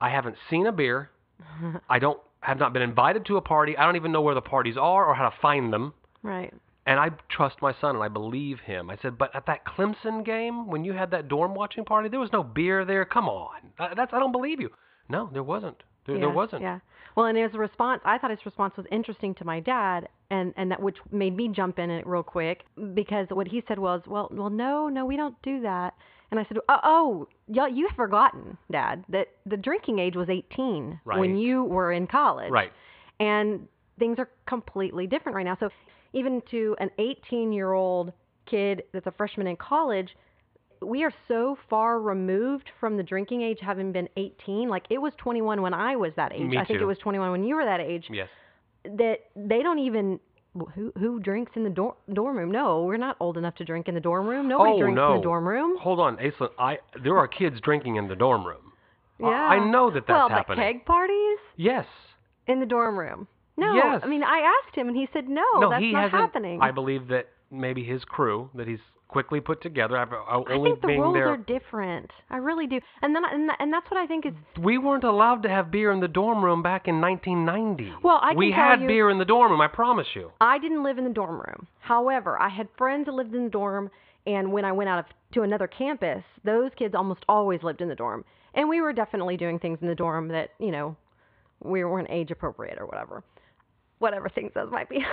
[0.00, 1.10] I haven't seen a beer.
[1.88, 3.76] I don't have not been invited to a party.
[3.76, 5.94] I don't even know where the parties are or how to find them.
[6.22, 6.52] right.
[6.88, 8.90] And I trust my son and I believe him.
[8.90, 12.20] I said, but at that Clemson game when you had that dorm watching party, there
[12.20, 13.04] was no beer there.
[13.04, 14.70] Come on, that's I don't believe you.
[15.08, 15.82] No, there wasn't.
[16.06, 16.62] There, there wasn't.
[16.62, 16.78] Yeah.
[17.16, 20.70] Well, and his response, I thought his response was interesting to my dad, and and
[20.70, 24.28] that which made me jump in it real quick because what he said was, well,
[24.30, 25.94] well, no, no, we don't do that.
[26.30, 30.28] And I said, uh, oh, oh y'all, you've forgotten, Dad, that the drinking age was
[30.28, 31.18] 18 Right.
[31.18, 32.50] when you were in college.
[32.50, 32.72] Right.
[33.20, 33.66] And
[33.98, 35.56] things are completely different right now.
[35.58, 35.70] So
[36.12, 38.12] even to an 18 year old
[38.44, 40.16] kid that's a freshman in college,
[40.82, 44.68] we are so far removed from the drinking age having been 18.
[44.68, 46.42] Like it was 21 when I was that age.
[46.42, 46.84] Me I think too.
[46.84, 48.06] it was 21 when you were that age.
[48.10, 48.28] Yes.
[48.84, 50.20] That they don't even
[50.74, 52.50] who who drinks in the dorm dorm room?
[52.50, 54.48] No, we're not old enough to drink in the dorm room.
[54.48, 55.76] Nobody Oh, drinks in the dorm room.
[55.78, 56.50] Hold on, Aislinn.
[56.58, 58.72] I there are kids drinking in the dorm room.
[59.22, 59.42] I- Yeah.
[59.44, 60.56] I know that that's well, happening.
[60.58, 61.86] but keg parties Yes.
[62.46, 63.26] in the dorm room.
[63.58, 64.00] No, Yes.
[64.04, 66.60] I mean I asked him and he said no, no, that's not happening.
[66.62, 70.70] I believe that maybe his crew that he's quickly put together after uh, I only
[70.72, 71.28] think the rules there.
[71.28, 72.10] are different.
[72.28, 72.80] I really do.
[73.02, 75.92] And then and, and that's what I think is We weren't allowed to have beer
[75.92, 77.94] in the dorm room back in 1990.
[78.02, 79.60] Well, I can we had you- beer in the dorm room.
[79.60, 80.32] I promise you.
[80.40, 81.66] I didn't live in the dorm room.
[81.80, 83.90] However, I had friends that lived in the dorm
[84.26, 85.04] and when I went out of,
[85.34, 88.24] to another campus, those kids almost always lived in the dorm.
[88.54, 90.96] And we were definitely doing things in the dorm that, you know,
[91.62, 93.22] we weren't age appropriate or whatever.
[93.98, 94.98] Whatever things those might be.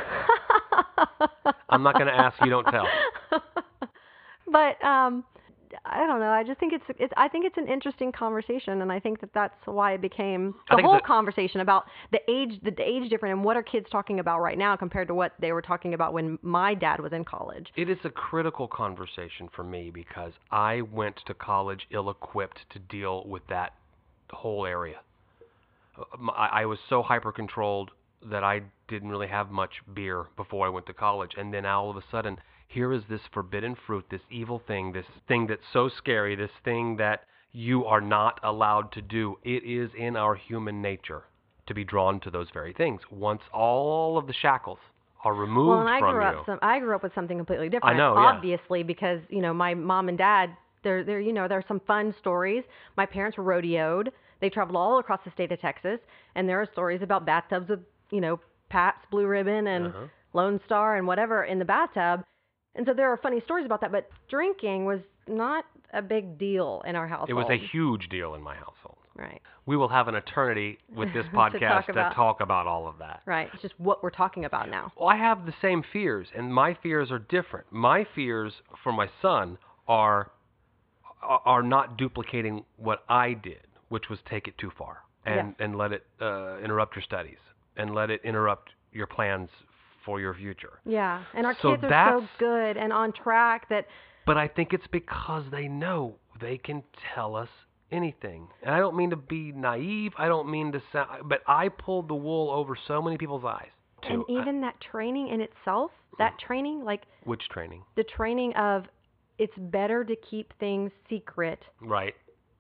[1.70, 2.50] I'm not going to ask you.
[2.50, 2.88] Don't tell.
[4.52, 5.24] but um
[5.86, 6.30] I don't know.
[6.30, 9.34] I just think it's it's I think it's an interesting conversation, and I think that
[9.34, 13.34] that's why it became the whole that- conversation about the age the, the age difference
[13.34, 16.14] and what are kids talking about right now compared to what they were talking about
[16.14, 17.68] when my dad was in college.
[17.76, 23.24] It is a critical conversation for me because I went to college ill-equipped to deal
[23.26, 23.74] with that
[24.32, 25.00] whole area.
[25.98, 27.92] I, m- I, was so hyper-controlled
[28.30, 31.90] that I didn't really have much beer before I went to college, and then all
[31.90, 35.90] of a sudden, here is this forbidden fruit, this evil thing, this thing that's so
[35.90, 39.38] scary, this thing that you are not allowed to do.
[39.44, 41.24] It is in our human nature
[41.68, 43.02] to be drawn to those very things.
[43.12, 44.80] Once all of the shackles
[45.24, 47.38] are removed well, and I from grew you, up some I grew up with something
[47.38, 47.96] completely different.
[47.96, 48.22] I know, yeah.
[48.22, 50.50] Obviously, because you know my mom and dad,
[50.84, 52.64] there there you know there are some fun stories.
[52.98, 54.10] My parents rodeoed.
[54.42, 56.00] They traveled all across the state of Texas,
[56.36, 57.80] and there are stories about bathtubs with
[58.14, 60.08] you know Pabst Blue Ribbon and Uh-huh.
[60.36, 62.24] Lone Star and whatever in the bathtub.
[62.76, 63.92] And so there are funny stories about that.
[63.92, 67.30] But drinking was not a big deal in our household.
[67.30, 68.98] It was a huge deal in my household.
[69.16, 72.88] right, We will have an eternity with this To podcast talk to talk about all
[72.88, 73.22] of that.
[73.28, 73.48] right.
[73.54, 74.92] It's just what we're talking about now.
[74.98, 77.68] Well, I have the same fears, and my fears are different.
[77.72, 80.32] My fears for my son are
[81.22, 85.78] are are not duplicating what I did, which was take it too far and and
[85.78, 87.38] let it uh, interrupt your studies
[87.78, 89.50] and let it interrupt your plans
[90.06, 90.80] for your future.
[90.86, 93.88] Yeah, and our So kids are so good and on track that
[94.26, 96.84] But I think it's because they know they can
[97.16, 97.50] tell us
[97.92, 98.48] anything.
[98.64, 100.12] And I don't mean to be naive.
[100.18, 103.68] I don't mean to sound, but I pulled the wool over so many people's eyes.
[104.04, 106.46] To, and uh, even that training in itself, that hmm.
[106.48, 107.84] training, like which training?
[107.96, 108.86] the training of
[109.38, 112.14] it's better to keep things secret Right.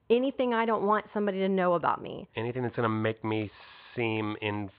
[0.10, 3.52] anything I don't want somebody to know about me Anything that's going to make me
[3.96, 4.72] seem inferior.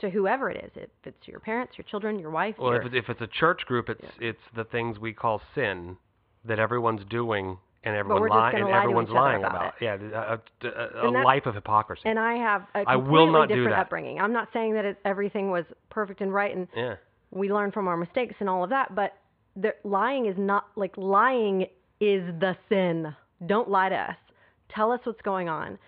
[0.00, 0.70] To whoever it is.
[0.74, 3.26] If it's your parents, your children, your wife, Well, your, if it's, if it's a
[3.38, 5.96] church group, it's it's the things we call sin
[6.44, 11.12] that everyone's doing and everyone lying and lie everyone's lying about Yeah, a, a, a,
[11.12, 12.02] that- life of hypocrisy.
[12.06, 13.80] and I have a completely will not do different that.
[13.80, 14.18] upbringing.
[14.20, 16.94] I'm not saying that it, everything was perfect and right and yeah.
[17.30, 19.14] we learn from our mistakes and all of that, but
[19.56, 21.62] the, lying is not like lying
[22.00, 23.14] is the sin.
[23.46, 24.16] Don't lie to us.
[24.74, 25.78] Tell us what's going on.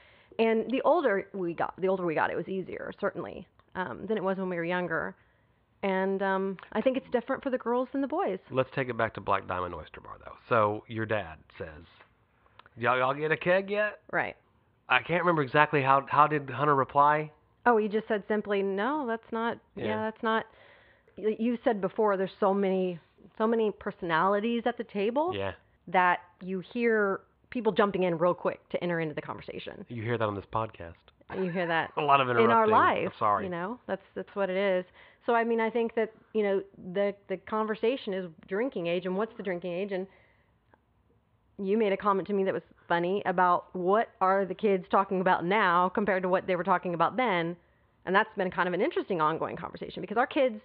[0.43, 4.17] And the older we got, the older we got, it was easier certainly um, than
[4.17, 5.15] it was when we were younger.
[5.83, 8.39] And um, I think it's different for the girls than the boys.
[8.51, 10.37] Let's take it back to Black Diamond Oyster Bar though.
[10.49, 11.85] So your dad says,
[12.77, 14.37] "Y'all, y'all get a keg yet?" Right.
[14.89, 17.31] I can't remember exactly how how did Hunter reply.
[17.67, 19.57] Oh, he just said simply, no, that's not.
[19.77, 19.97] Yeah, Yeah.
[20.11, 20.47] that's not.
[21.17, 22.99] You said before, there's so many,
[23.39, 25.53] so many personalities at the table Yeah,
[25.89, 27.21] that you hear
[27.53, 29.85] people jumping in real quick to enter into the conversation.
[29.89, 30.95] you hear that on this podcast.
[31.37, 32.75] You hear that A lot of in interrupting.
[32.75, 33.45] our I'm sorry.
[33.45, 34.85] You know, that's that's what it is.
[35.25, 36.63] So I mean, I think that you know
[36.93, 40.07] the the conversation is drinking age and what's the drinking age and
[41.59, 45.21] you made a comment to me that was funny about what are the kids talking
[45.21, 47.57] about now compared to what they were talking about then,
[48.07, 50.61] and that's been kind of an interesting ongoing conversation because our kids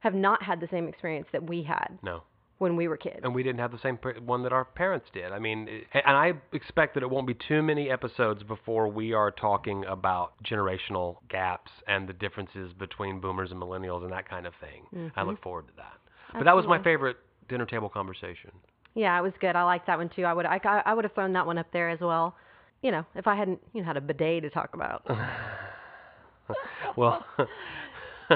[0.00, 2.22] have not had the same experience that we had No.
[2.62, 3.20] When we were kids.
[3.24, 5.32] and we didn't have the same one that our parents did.
[5.32, 9.30] I mean, and I expect that it won't be too many episodes before we are
[9.32, 14.52] talking about generational gaps and the differences between boomers and millennials and that kind of
[14.60, 15.10] thing.
[15.16, 15.94] I look forward to that.
[16.34, 16.84] But that was my Mm-hmm.
[16.84, 17.16] Favorite
[17.48, 18.52] dinner table conversation.
[18.94, 19.56] Yeah, it was good.
[19.56, 20.22] I liked that one too.
[20.24, 22.36] I would I, I would have thrown that one up there as well.
[22.82, 25.04] You know, if I hadn't you know had a bidet to talk about.
[26.96, 27.24] well,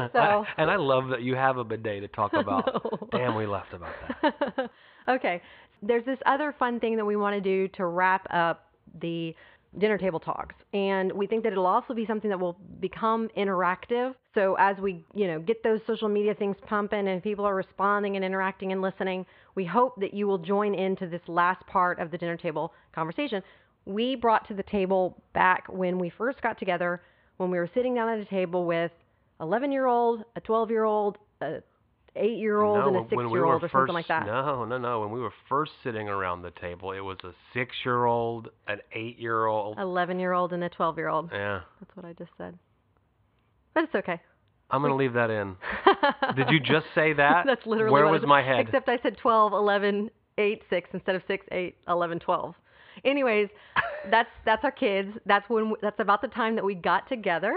[0.13, 2.67] So- and I love that you have a bidet to talk about.
[2.85, 3.09] No.
[3.13, 4.71] Damn, we left about that.
[5.09, 5.43] okay.
[5.83, 9.35] There's this other fun thing that we want to do to wrap up the
[9.79, 10.55] dinner table talks.
[10.73, 14.15] And we think that it'll also be something that will become interactive.
[14.35, 18.17] So as we, you know, get those social media things pumping and people are responding
[18.17, 22.11] and interacting and listening, we hope that you will join into this last part of
[22.11, 23.43] the dinner table conversation.
[23.85, 27.03] We brought to the table back when we first got together,
[27.37, 28.91] when we were sitting down at a table with
[29.41, 31.63] 11 year old, a 12 year old, a
[32.15, 34.27] 8 year old, no, and a when 6 we year old, or something like that.
[34.27, 35.01] No, no, no.
[35.01, 39.79] When we were first sitting around the table, it was a six-year-old, an eight-year-old.
[39.79, 41.31] 11 year old and a 12 year old.
[41.33, 42.59] Yeah, That's what I just said.
[43.75, 44.21] But it's okay.
[44.71, 45.55] I'm gonna leave that in.
[46.37, 47.45] Did you just say that?
[47.47, 48.61] That's literally Where was my head?
[48.61, 52.55] Except I said 12, 11, 8, 6 instead of 6, 8, 11, 12.
[53.05, 53.49] Anyways,
[54.11, 55.11] that's that's our kids.
[55.27, 57.55] That's when that's about the time that we got together.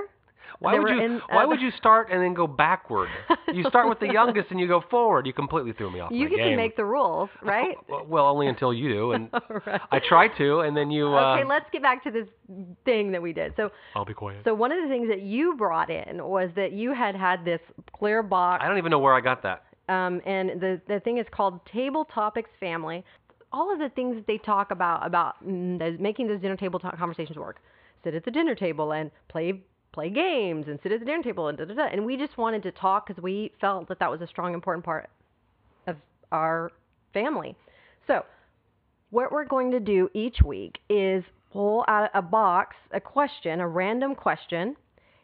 [0.59, 1.01] Why would you?
[1.01, 3.09] in, why uh, would you start and then go backward?
[3.53, 5.25] You start with the youngest and you go forward.
[5.25, 6.51] You completely threw me off You get game.
[6.51, 7.75] to make the rules, right?
[7.87, 9.29] Well, well, only until you do, and
[9.65, 9.81] Right.
[9.91, 11.07] I try to, and then you.
[11.07, 12.27] Uh, okay, let's get back to this
[12.85, 13.53] thing that we did.
[13.55, 14.41] So, I'll be quiet.
[14.43, 17.61] so one of the things that you brought in was that you had had this
[17.97, 19.63] clear box I don't even know where I got that.
[19.87, 23.03] um, and the the thing is called Table Topics Family.
[23.51, 26.79] All of the things that they talk about about mm, those, making those dinner table
[26.79, 27.57] talk conversations work.
[28.03, 31.47] Sit at the dinner table and play play games, and sit at the dinner table
[31.47, 31.85] and da da da.
[31.85, 34.85] And we just wanted to talk because we felt that that was a strong, important
[34.85, 35.09] part
[35.87, 35.95] of
[36.31, 36.71] our
[37.13, 37.55] family.
[38.07, 38.25] So,
[39.09, 43.67] what we're going to do each week is pull out a box, a question, a
[43.67, 44.75] random question,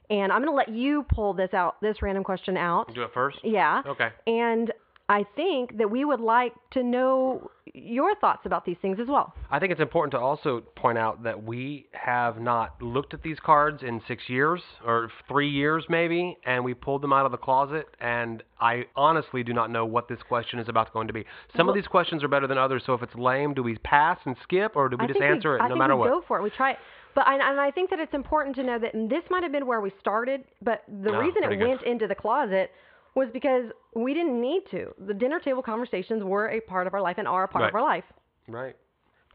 [0.09, 2.93] and I'm going to let you pull this out, this random question out.
[2.93, 3.37] Do it first.
[3.43, 3.81] Yeah.
[3.85, 4.09] Okay.
[4.27, 4.71] And
[5.07, 9.33] I think that we would like to know your thoughts about these things as well.
[9.51, 13.37] I think it's important to also point out that we have not looked at these
[13.39, 17.37] cards in six years or three years maybe, and we pulled them out of the
[17.37, 17.85] closet.
[17.99, 21.25] And I honestly do not know what this question is about going to be.
[21.55, 22.81] Some of these questions are better than others.
[22.85, 25.51] So if it's lame, do we pass and skip, or do we I just answer
[25.51, 26.09] we, it I no think matter we what?
[26.09, 26.43] go for it.
[26.43, 26.77] We try it.
[27.13, 29.65] But I, and I think that it's important to know that this might have been
[29.67, 31.67] where we started, but the No, reason it good.
[31.67, 32.71] went into the closet
[33.15, 34.93] was because we didn't need to.
[35.07, 37.75] The dinner table conversations were a part of our life and are a part of
[37.75, 38.03] our life.
[38.47, 38.75] Right.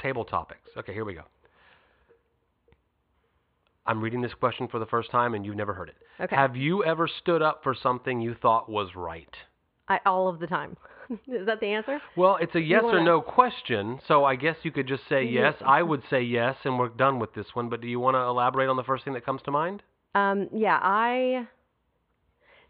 [0.01, 0.69] Table topics.
[0.77, 1.23] Okay, here we go.
[3.87, 5.97] I'm reading this question for the first time, and you've never heard it.
[6.23, 6.37] Okay.
[6.37, 9.35] Have you ever stood up for something you thought was right?
[9.89, 10.77] I, all of the time.
[11.11, 11.99] Is that the answer?
[12.17, 15.55] Well, it's a yes or no question, so I guess you could just say yes.
[15.67, 17.69] I would say yes, and we're done with this one.
[17.69, 19.83] But do you want to elaborate on the first thing that comes to mind?
[20.15, 21.49] Um, yeah, I.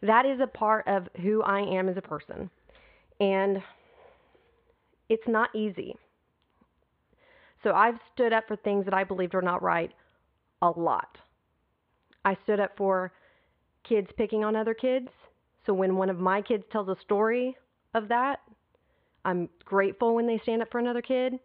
[0.03, 2.51] That is a part of who I am as a person,
[3.21, 3.63] and
[5.09, 5.95] it's not easy.
[7.63, 9.93] So I've stood up for things that I believed were not right
[10.63, 11.19] a lot.
[12.25, 13.13] I stood up for
[13.89, 15.09] kids picking on other kids.
[15.67, 17.57] So when one of my kids tells a story
[17.93, 18.41] of that,
[19.25, 21.39] I'm grateful when they stand up for another kid.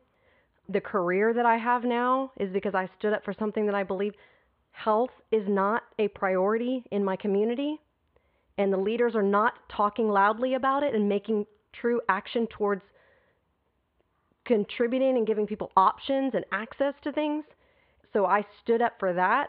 [0.69, 3.83] the career that I have now is because I stood up for something that I
[3.83, 4.13] believe
[4.71, 7.79] health is not a priority in my community,
[8.57, 12.81] and the leaders are not talking loudly about it and making true action towards
[14.45, 17.43] contributing and giving people options and access to things.
[18.13, 19.47] So I stood up for that,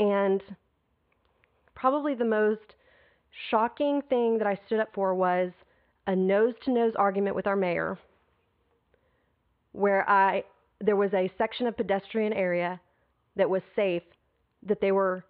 [0.00, 0.42] and
[1.74, 2.74] probably the most
[3.50, 5.52] shocking thing that I stood up for was
[6.06, 7.98] a nose to nose argument with our mayor
[9.72, 10.42] where I
[10.80, 12.80] there was a section of pedestrian area
[13.36, 14.02] that was safe
[14.66, 15.24] that they were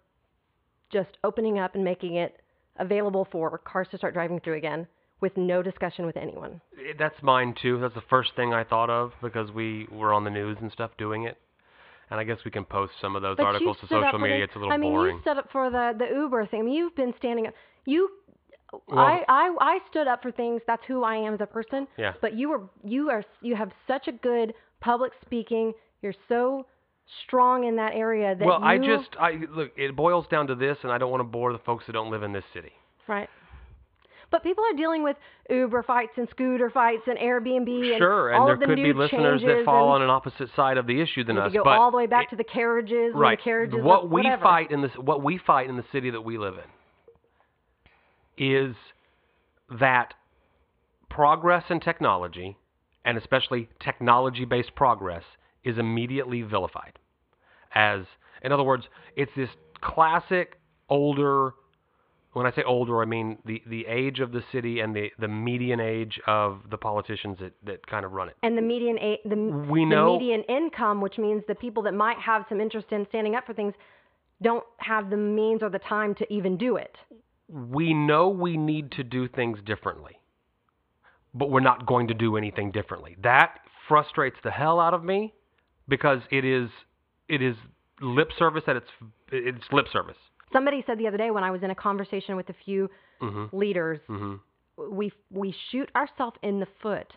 [0.91, 2.41] just opening up and making it
[2.77, 4.87] available for cars to start driving through again
[5.21, 6.59] with no discussion with anyone.
[6.77, 7.79] Eh, That's mine too.
[7.79, 10.91] That's the first thing I thought of because we were on the news and stuff
[10.97, 11.37] doing it.
[12.09, 14.23] And I guess we can post some of those But articles to social for the-
[14.23, 14.43] media.
[14.43, 15.15] It's a little I mean, boring.
[15.17, 16.59] you stood up for the the Uber thing.
[16.61, 17.53] I mean, you've been standing up.
[17.85, 18.09] You,
[18.87, 20.61] Well- I, I, I stood up for things.
[20.67, 21.87] That's who I am as a person.
[21.97, 22.13] Yeah.
[22.21, 25.71] But you were, you are, you have such a good public speaking.
[26.01, 26.65] You're so
[27.25, 29.71] strong in that area that well, you, I just I look.
[29.77, 32.11] It boils down to this, and I don't want to bore the folks that don't
[32.11, 32.71] live in this city.
[33.07, 33.29] right.
[34.29, 35.17] But people are dealing with
[35.49, 38.75] Uber fights and scooter fights and Airbnb and Sure, and all there of the could
[38.77, 41.51] be new listeners that fall on an opposite side of the issue than us.
[41.51, 43.37] go but all the way back it- to the carriages, right.
[43.37, 44.41] the carriages, what we whatever.
[44.41, 46.55] fight in this, what we fight in the city that we live
[48.37, 48.75] in, is
[49.79, 50.13] that
[51.09, 52.55] progress in technology,
[53.03, 55.23] and especially technology-based progress,
[55.63, 56.97] is immediately vilified.
[57.73, 58.01] As,
[58.43, 58.83] in other words,
[59.15, 59.49] it's this
[59.81, 60.59] classic
[60.89, 61.53] older.
[62.33, 65.27] When I say older, I mean the, the age of the city and the, the
[65.27, 68.37] median age of the politicians that, that kind of run it.
[68.41, 71.93] and the median a- the, We the know- median income, which means the people that
[71.93, 73.73] might have some interest in standing up for things,
[74.41, 76.95] don't have the means or the time to even do it.
[77.49, 80.13] we know we need to do things differently,
[81.33, 83.15] but we're not going to do anything differently.
[83.21, 83.59] That
[83.89, 85.33] frustrates the hell out of me
[85.87, 86.69] because it is
[87.27, 87.55] it is
[88.01, 88.87] lip service at its
[89.31, 90.17] it's lip service.
[90.51, 92.89] Somebody said the other day when I was in a conversation with a few
[93.21, 93.53] Mhm.
[93.53, 94.39] leaders, Mhm.
[94.77, 97.13] we we shoot ourselves in the foot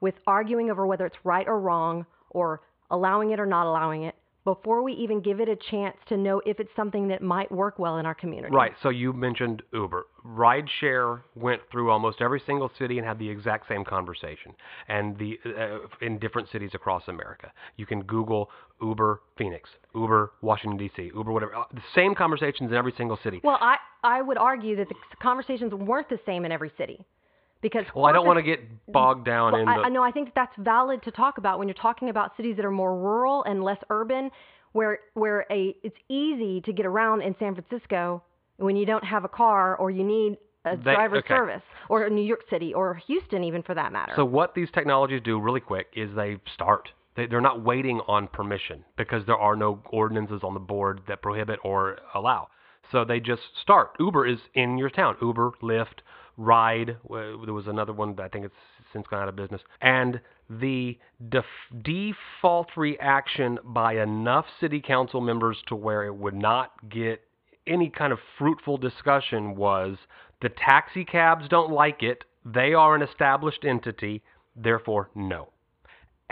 [0.00, 4.14] with arguing over whether it's right or wrong or allowing it or not allowing it
[4.44, 7.78] before we even give it a chance to know if it's something that might work
[7.78, 8.54] well in our community.
[8.54, 8.72] Right.
[8.82, 10.06] So you mentioned Uber.
[10.26, 14.52] Rideshare went through almost every single city and had the exact same conversation,
[14.88, 17.52] and the uh, in different cities across America.
[17.76, 21.54] You can Google Uber Phoenix, Uber Washington D.C., Uber whatever.
[21.56, 23.40] uh, The same conversations in every single city.
[23.44, 27.04] Well, I I would argue that the conversations weren't the same in every city.
[27.62, 28.60] Because Well, I don't want to get
[28.92, 29.82] bogged down Well, in I, the.
[29.84, 30.02] I know.
[30.02, 32.70] I think that that's valid to talk about when you're talking about cities that are
[32.72, 34.30] more rural and less urban,
[34.72, 38.22] where where a it's easy to get around in San Francisco
[38.56, 41.34] when you don't have a car or you need a They- driver's okay.
[41.34, 44.12] service, or New York City or Houston, even for that matter.
[44.16, 46.90] So what these technologies do really quick is they start.
[47.14, 51.20] They, they're not waiting on permission because there are no ordinances on the board that
[51.22, 52.48] prohibit or allow.
[52.90, 53.90] So they just start.
[53.98, 55.16] Uber is in your town.
[55.20, 55.98] Uber, Lyft,
[56.36, 56.96] Ride.
[57.08, 58.54] There was another one that I think it's
[58.92, 59.60] since gone out of business.
[59.80, 61.44] And the def-
[61.82, 67.22] default reaction by enough city council members to where it would not get
[67.66, 69.96] any kind of fruitful discussion was
[70.40, 72.24] the taxi cabs don't like it.
[72.44, 74.22] They are an established entity,
[74.56, 75.48] therefore, no.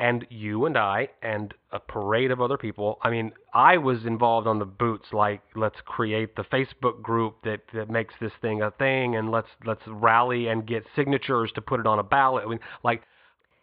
[0.01, 2.99] And you and I and a parade of other people.
[3.03, 5.09] I mean, I was involved on the boots.
[5.13, 9.49] Like, let's create the Facebook group that, that makes this thing a thing, and let's
[9.67, 12.45] let's rally and get signatures to put it on a ballot.
[12.47, 13.03] I mean, like,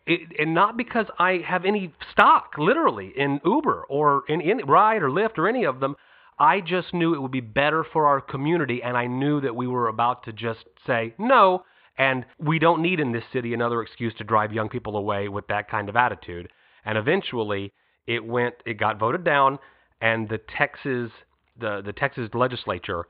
[0.05, 5.01] it, and not because I have any stock, literally, in Uber or in, in Ride
[5.01, 5.95] or Lyft or any of them.
[6.39, 9.65] I just knew it would be better for our community, and I knew that we
[9.65, 11.63] were about to just say no,
[11.97, 15.47] and we don't need in this city another excuse to drive young people away with
[15.47, 16.49] that kind of attitude.
[16.85, 17.73] And eventually,
[18.05, 19.59] it went, it got voted down,
[20.01, 21.11] and the Texas,
[21.59, 23.05] the the Texas legislature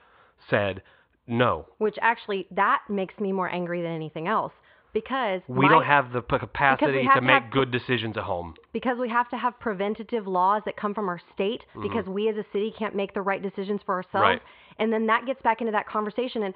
[0.50, 0.82] said
[1.28, 1.66] no.
[1.78, 4.54] Which actually that makes me more angry than anything else
[4.94, 8.24] because We my- don't have the capacity have to to make have- good decisions at
[8.24, 8.56] home.
[8.72, 11.82] because we have to have preventative laws that come from our state Mm-hmm.
[11.84, 14.42] because we as a city can't make the right decisions for ourselves Right.
[14.80, 16.54] and then that gets back into that conversation and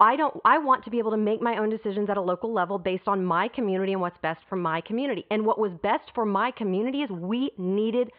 [0.00, 2.52] I don't I want to be able to make my own decisions at a local
[2.52, 5.26] level based on my community and what's best for my community.
[5.30, 8.10] And what was best for my community is we needed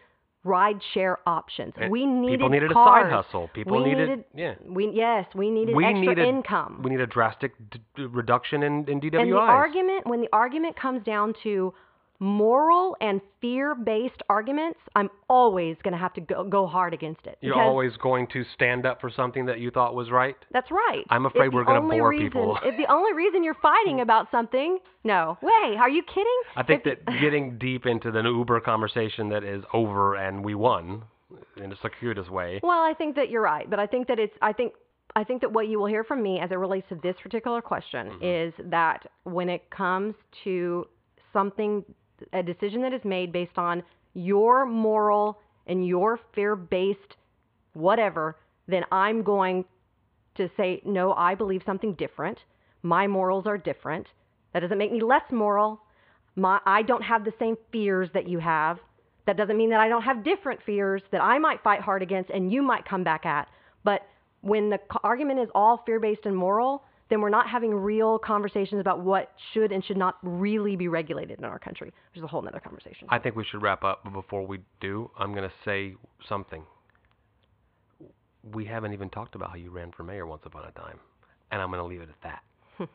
[0.44, 1.72] ride share options.
[1.80, 3.06] And we needed people needed cars.
[3.06, 3.50] a side hustle.
[3.54, 4.54] People we needed, yeah.
[4.64, 6.80] we yes, we needed we extra needed income.
[6.82, 9.22] We need a drastic d- d- reduction in, in DWIs.
[9.22, 11.74] And the argument, when the argument comes down to
[12.22, 17.26] moral and fear based arguments, I'm always going to have to go, go hard against
[17.26, 17.36] it.
[17.40, 20.36] You're always going to stand up for something that you thought was right.
[20.52, 21.04] That's right.
[21.10, 22.58] I'm afraid If we're gonna bore reason- people.
[22.64, 25.36] If the only reason you're fighting about something, no.
[25.42, 26.42] Wait, are you kidding?
[26.54, 30.54] I think If- that getting deep into the Uber conversation that is over and we
[30.54, 31.02] won
[31.56, 32.60] in a circuitous way.
[32.62, 34.74] Well, I think that you're right, but I think that it's I think
[35.16, 37.60] I think that what you will hear from me as it relates to this particular
[37.60, 38.24] question mm-hmm.
[38.24, 40.14] is that when it comes
[40.44, 40.86] to
[41.32, 41.84] something
[42.32, 43.82] a decision that is made based on
[44.14, 47.16] your moral and your fear-based
[47.74, 48.36] whatever,
[48.68, 49.64] then I'm going
[50.34, 52.38] to say no, I believe something different.
[52.82, 54.06] My morals are different.
[54.52, 55.80] That doesn't make me less moral.
[56.36, 58.78] My I don't have the same fears that you have.
[59.26, 62.30] That doesn't mean that I don't have different fears that I might fight hard against
[62.30, 63.48] and you might come back at.
[63.84, 64.02] But
[64.40, 68.80] when the argument is all fear based and moral, then we're not having real conversations
[68.80, 72.26] about what should and should not really be regulated in our country, which is a
[72.26, 73.06] whole other conversation.
[73.10, 75.94] I think we should wrap up, but before we do, I'm going to say
[76.28, 76.62] something.
[78.52, 80.98] We haven't even talked about how you ran for mayor once upon a time,
[81.50, 82.22] and I'm going to leave it at
[82.78, 82.88] that.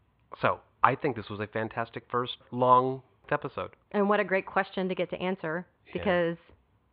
[0.40, 3.70] so, I think this was a fantastic first long episode.
[3.92, 6.36] and what a great question to get to answer because,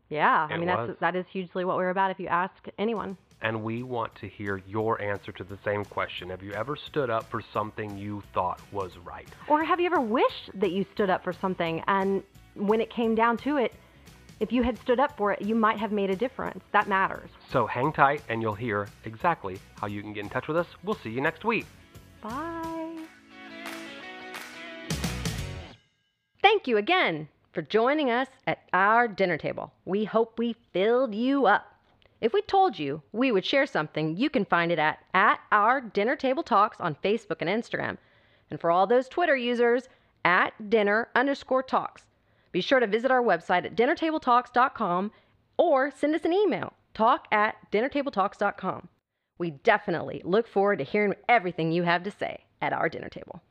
[0.10, 0.88] yeah, I mean, was.
[0.90, 3.18] that's, that is hugely what we're about if you ask anyone.
[3.42, 6.30] And we want to hear your answer to the same question.
[6.30, 9.28] Have you ever stood up for something you thought was right?
[9.48, 12.24] Or have you ever wished that you stood up for something and
[12.56, 13.74] when it came down to it,
[14.40, 16.64] if you had stood up for it, you might have made a difference?
[16.72, 17.30] That matters.
[17.52, 20.68] So hang tight and you'll hear exactly how you can get in touch with us.
[20.84, 21.66] We'll see you next week.
[22.22, 22.98] Bye.
[26.42, 29.74] Thank you again for joining us at our dinner table.
[29.86, 31.71] We hope we filled you up.
[32.22, 35.82] If we told you we would share something, you can find it at, at our
[35.82, 37.98] dinner table talks on Facebook and Instagram.
[38.52, 39.90] And for all those Twitter users,
[40.24, 42.06] at dinner underscore talks.
[42.52, 45.12] Be sure to visit our website at dinnertabletalks.com
[45.58, 48.88] or send us an email, talk at dinnertabletalks.com.
[49.40, 53.42] We definitely look forward to hearing everything you have to say at our dinner table.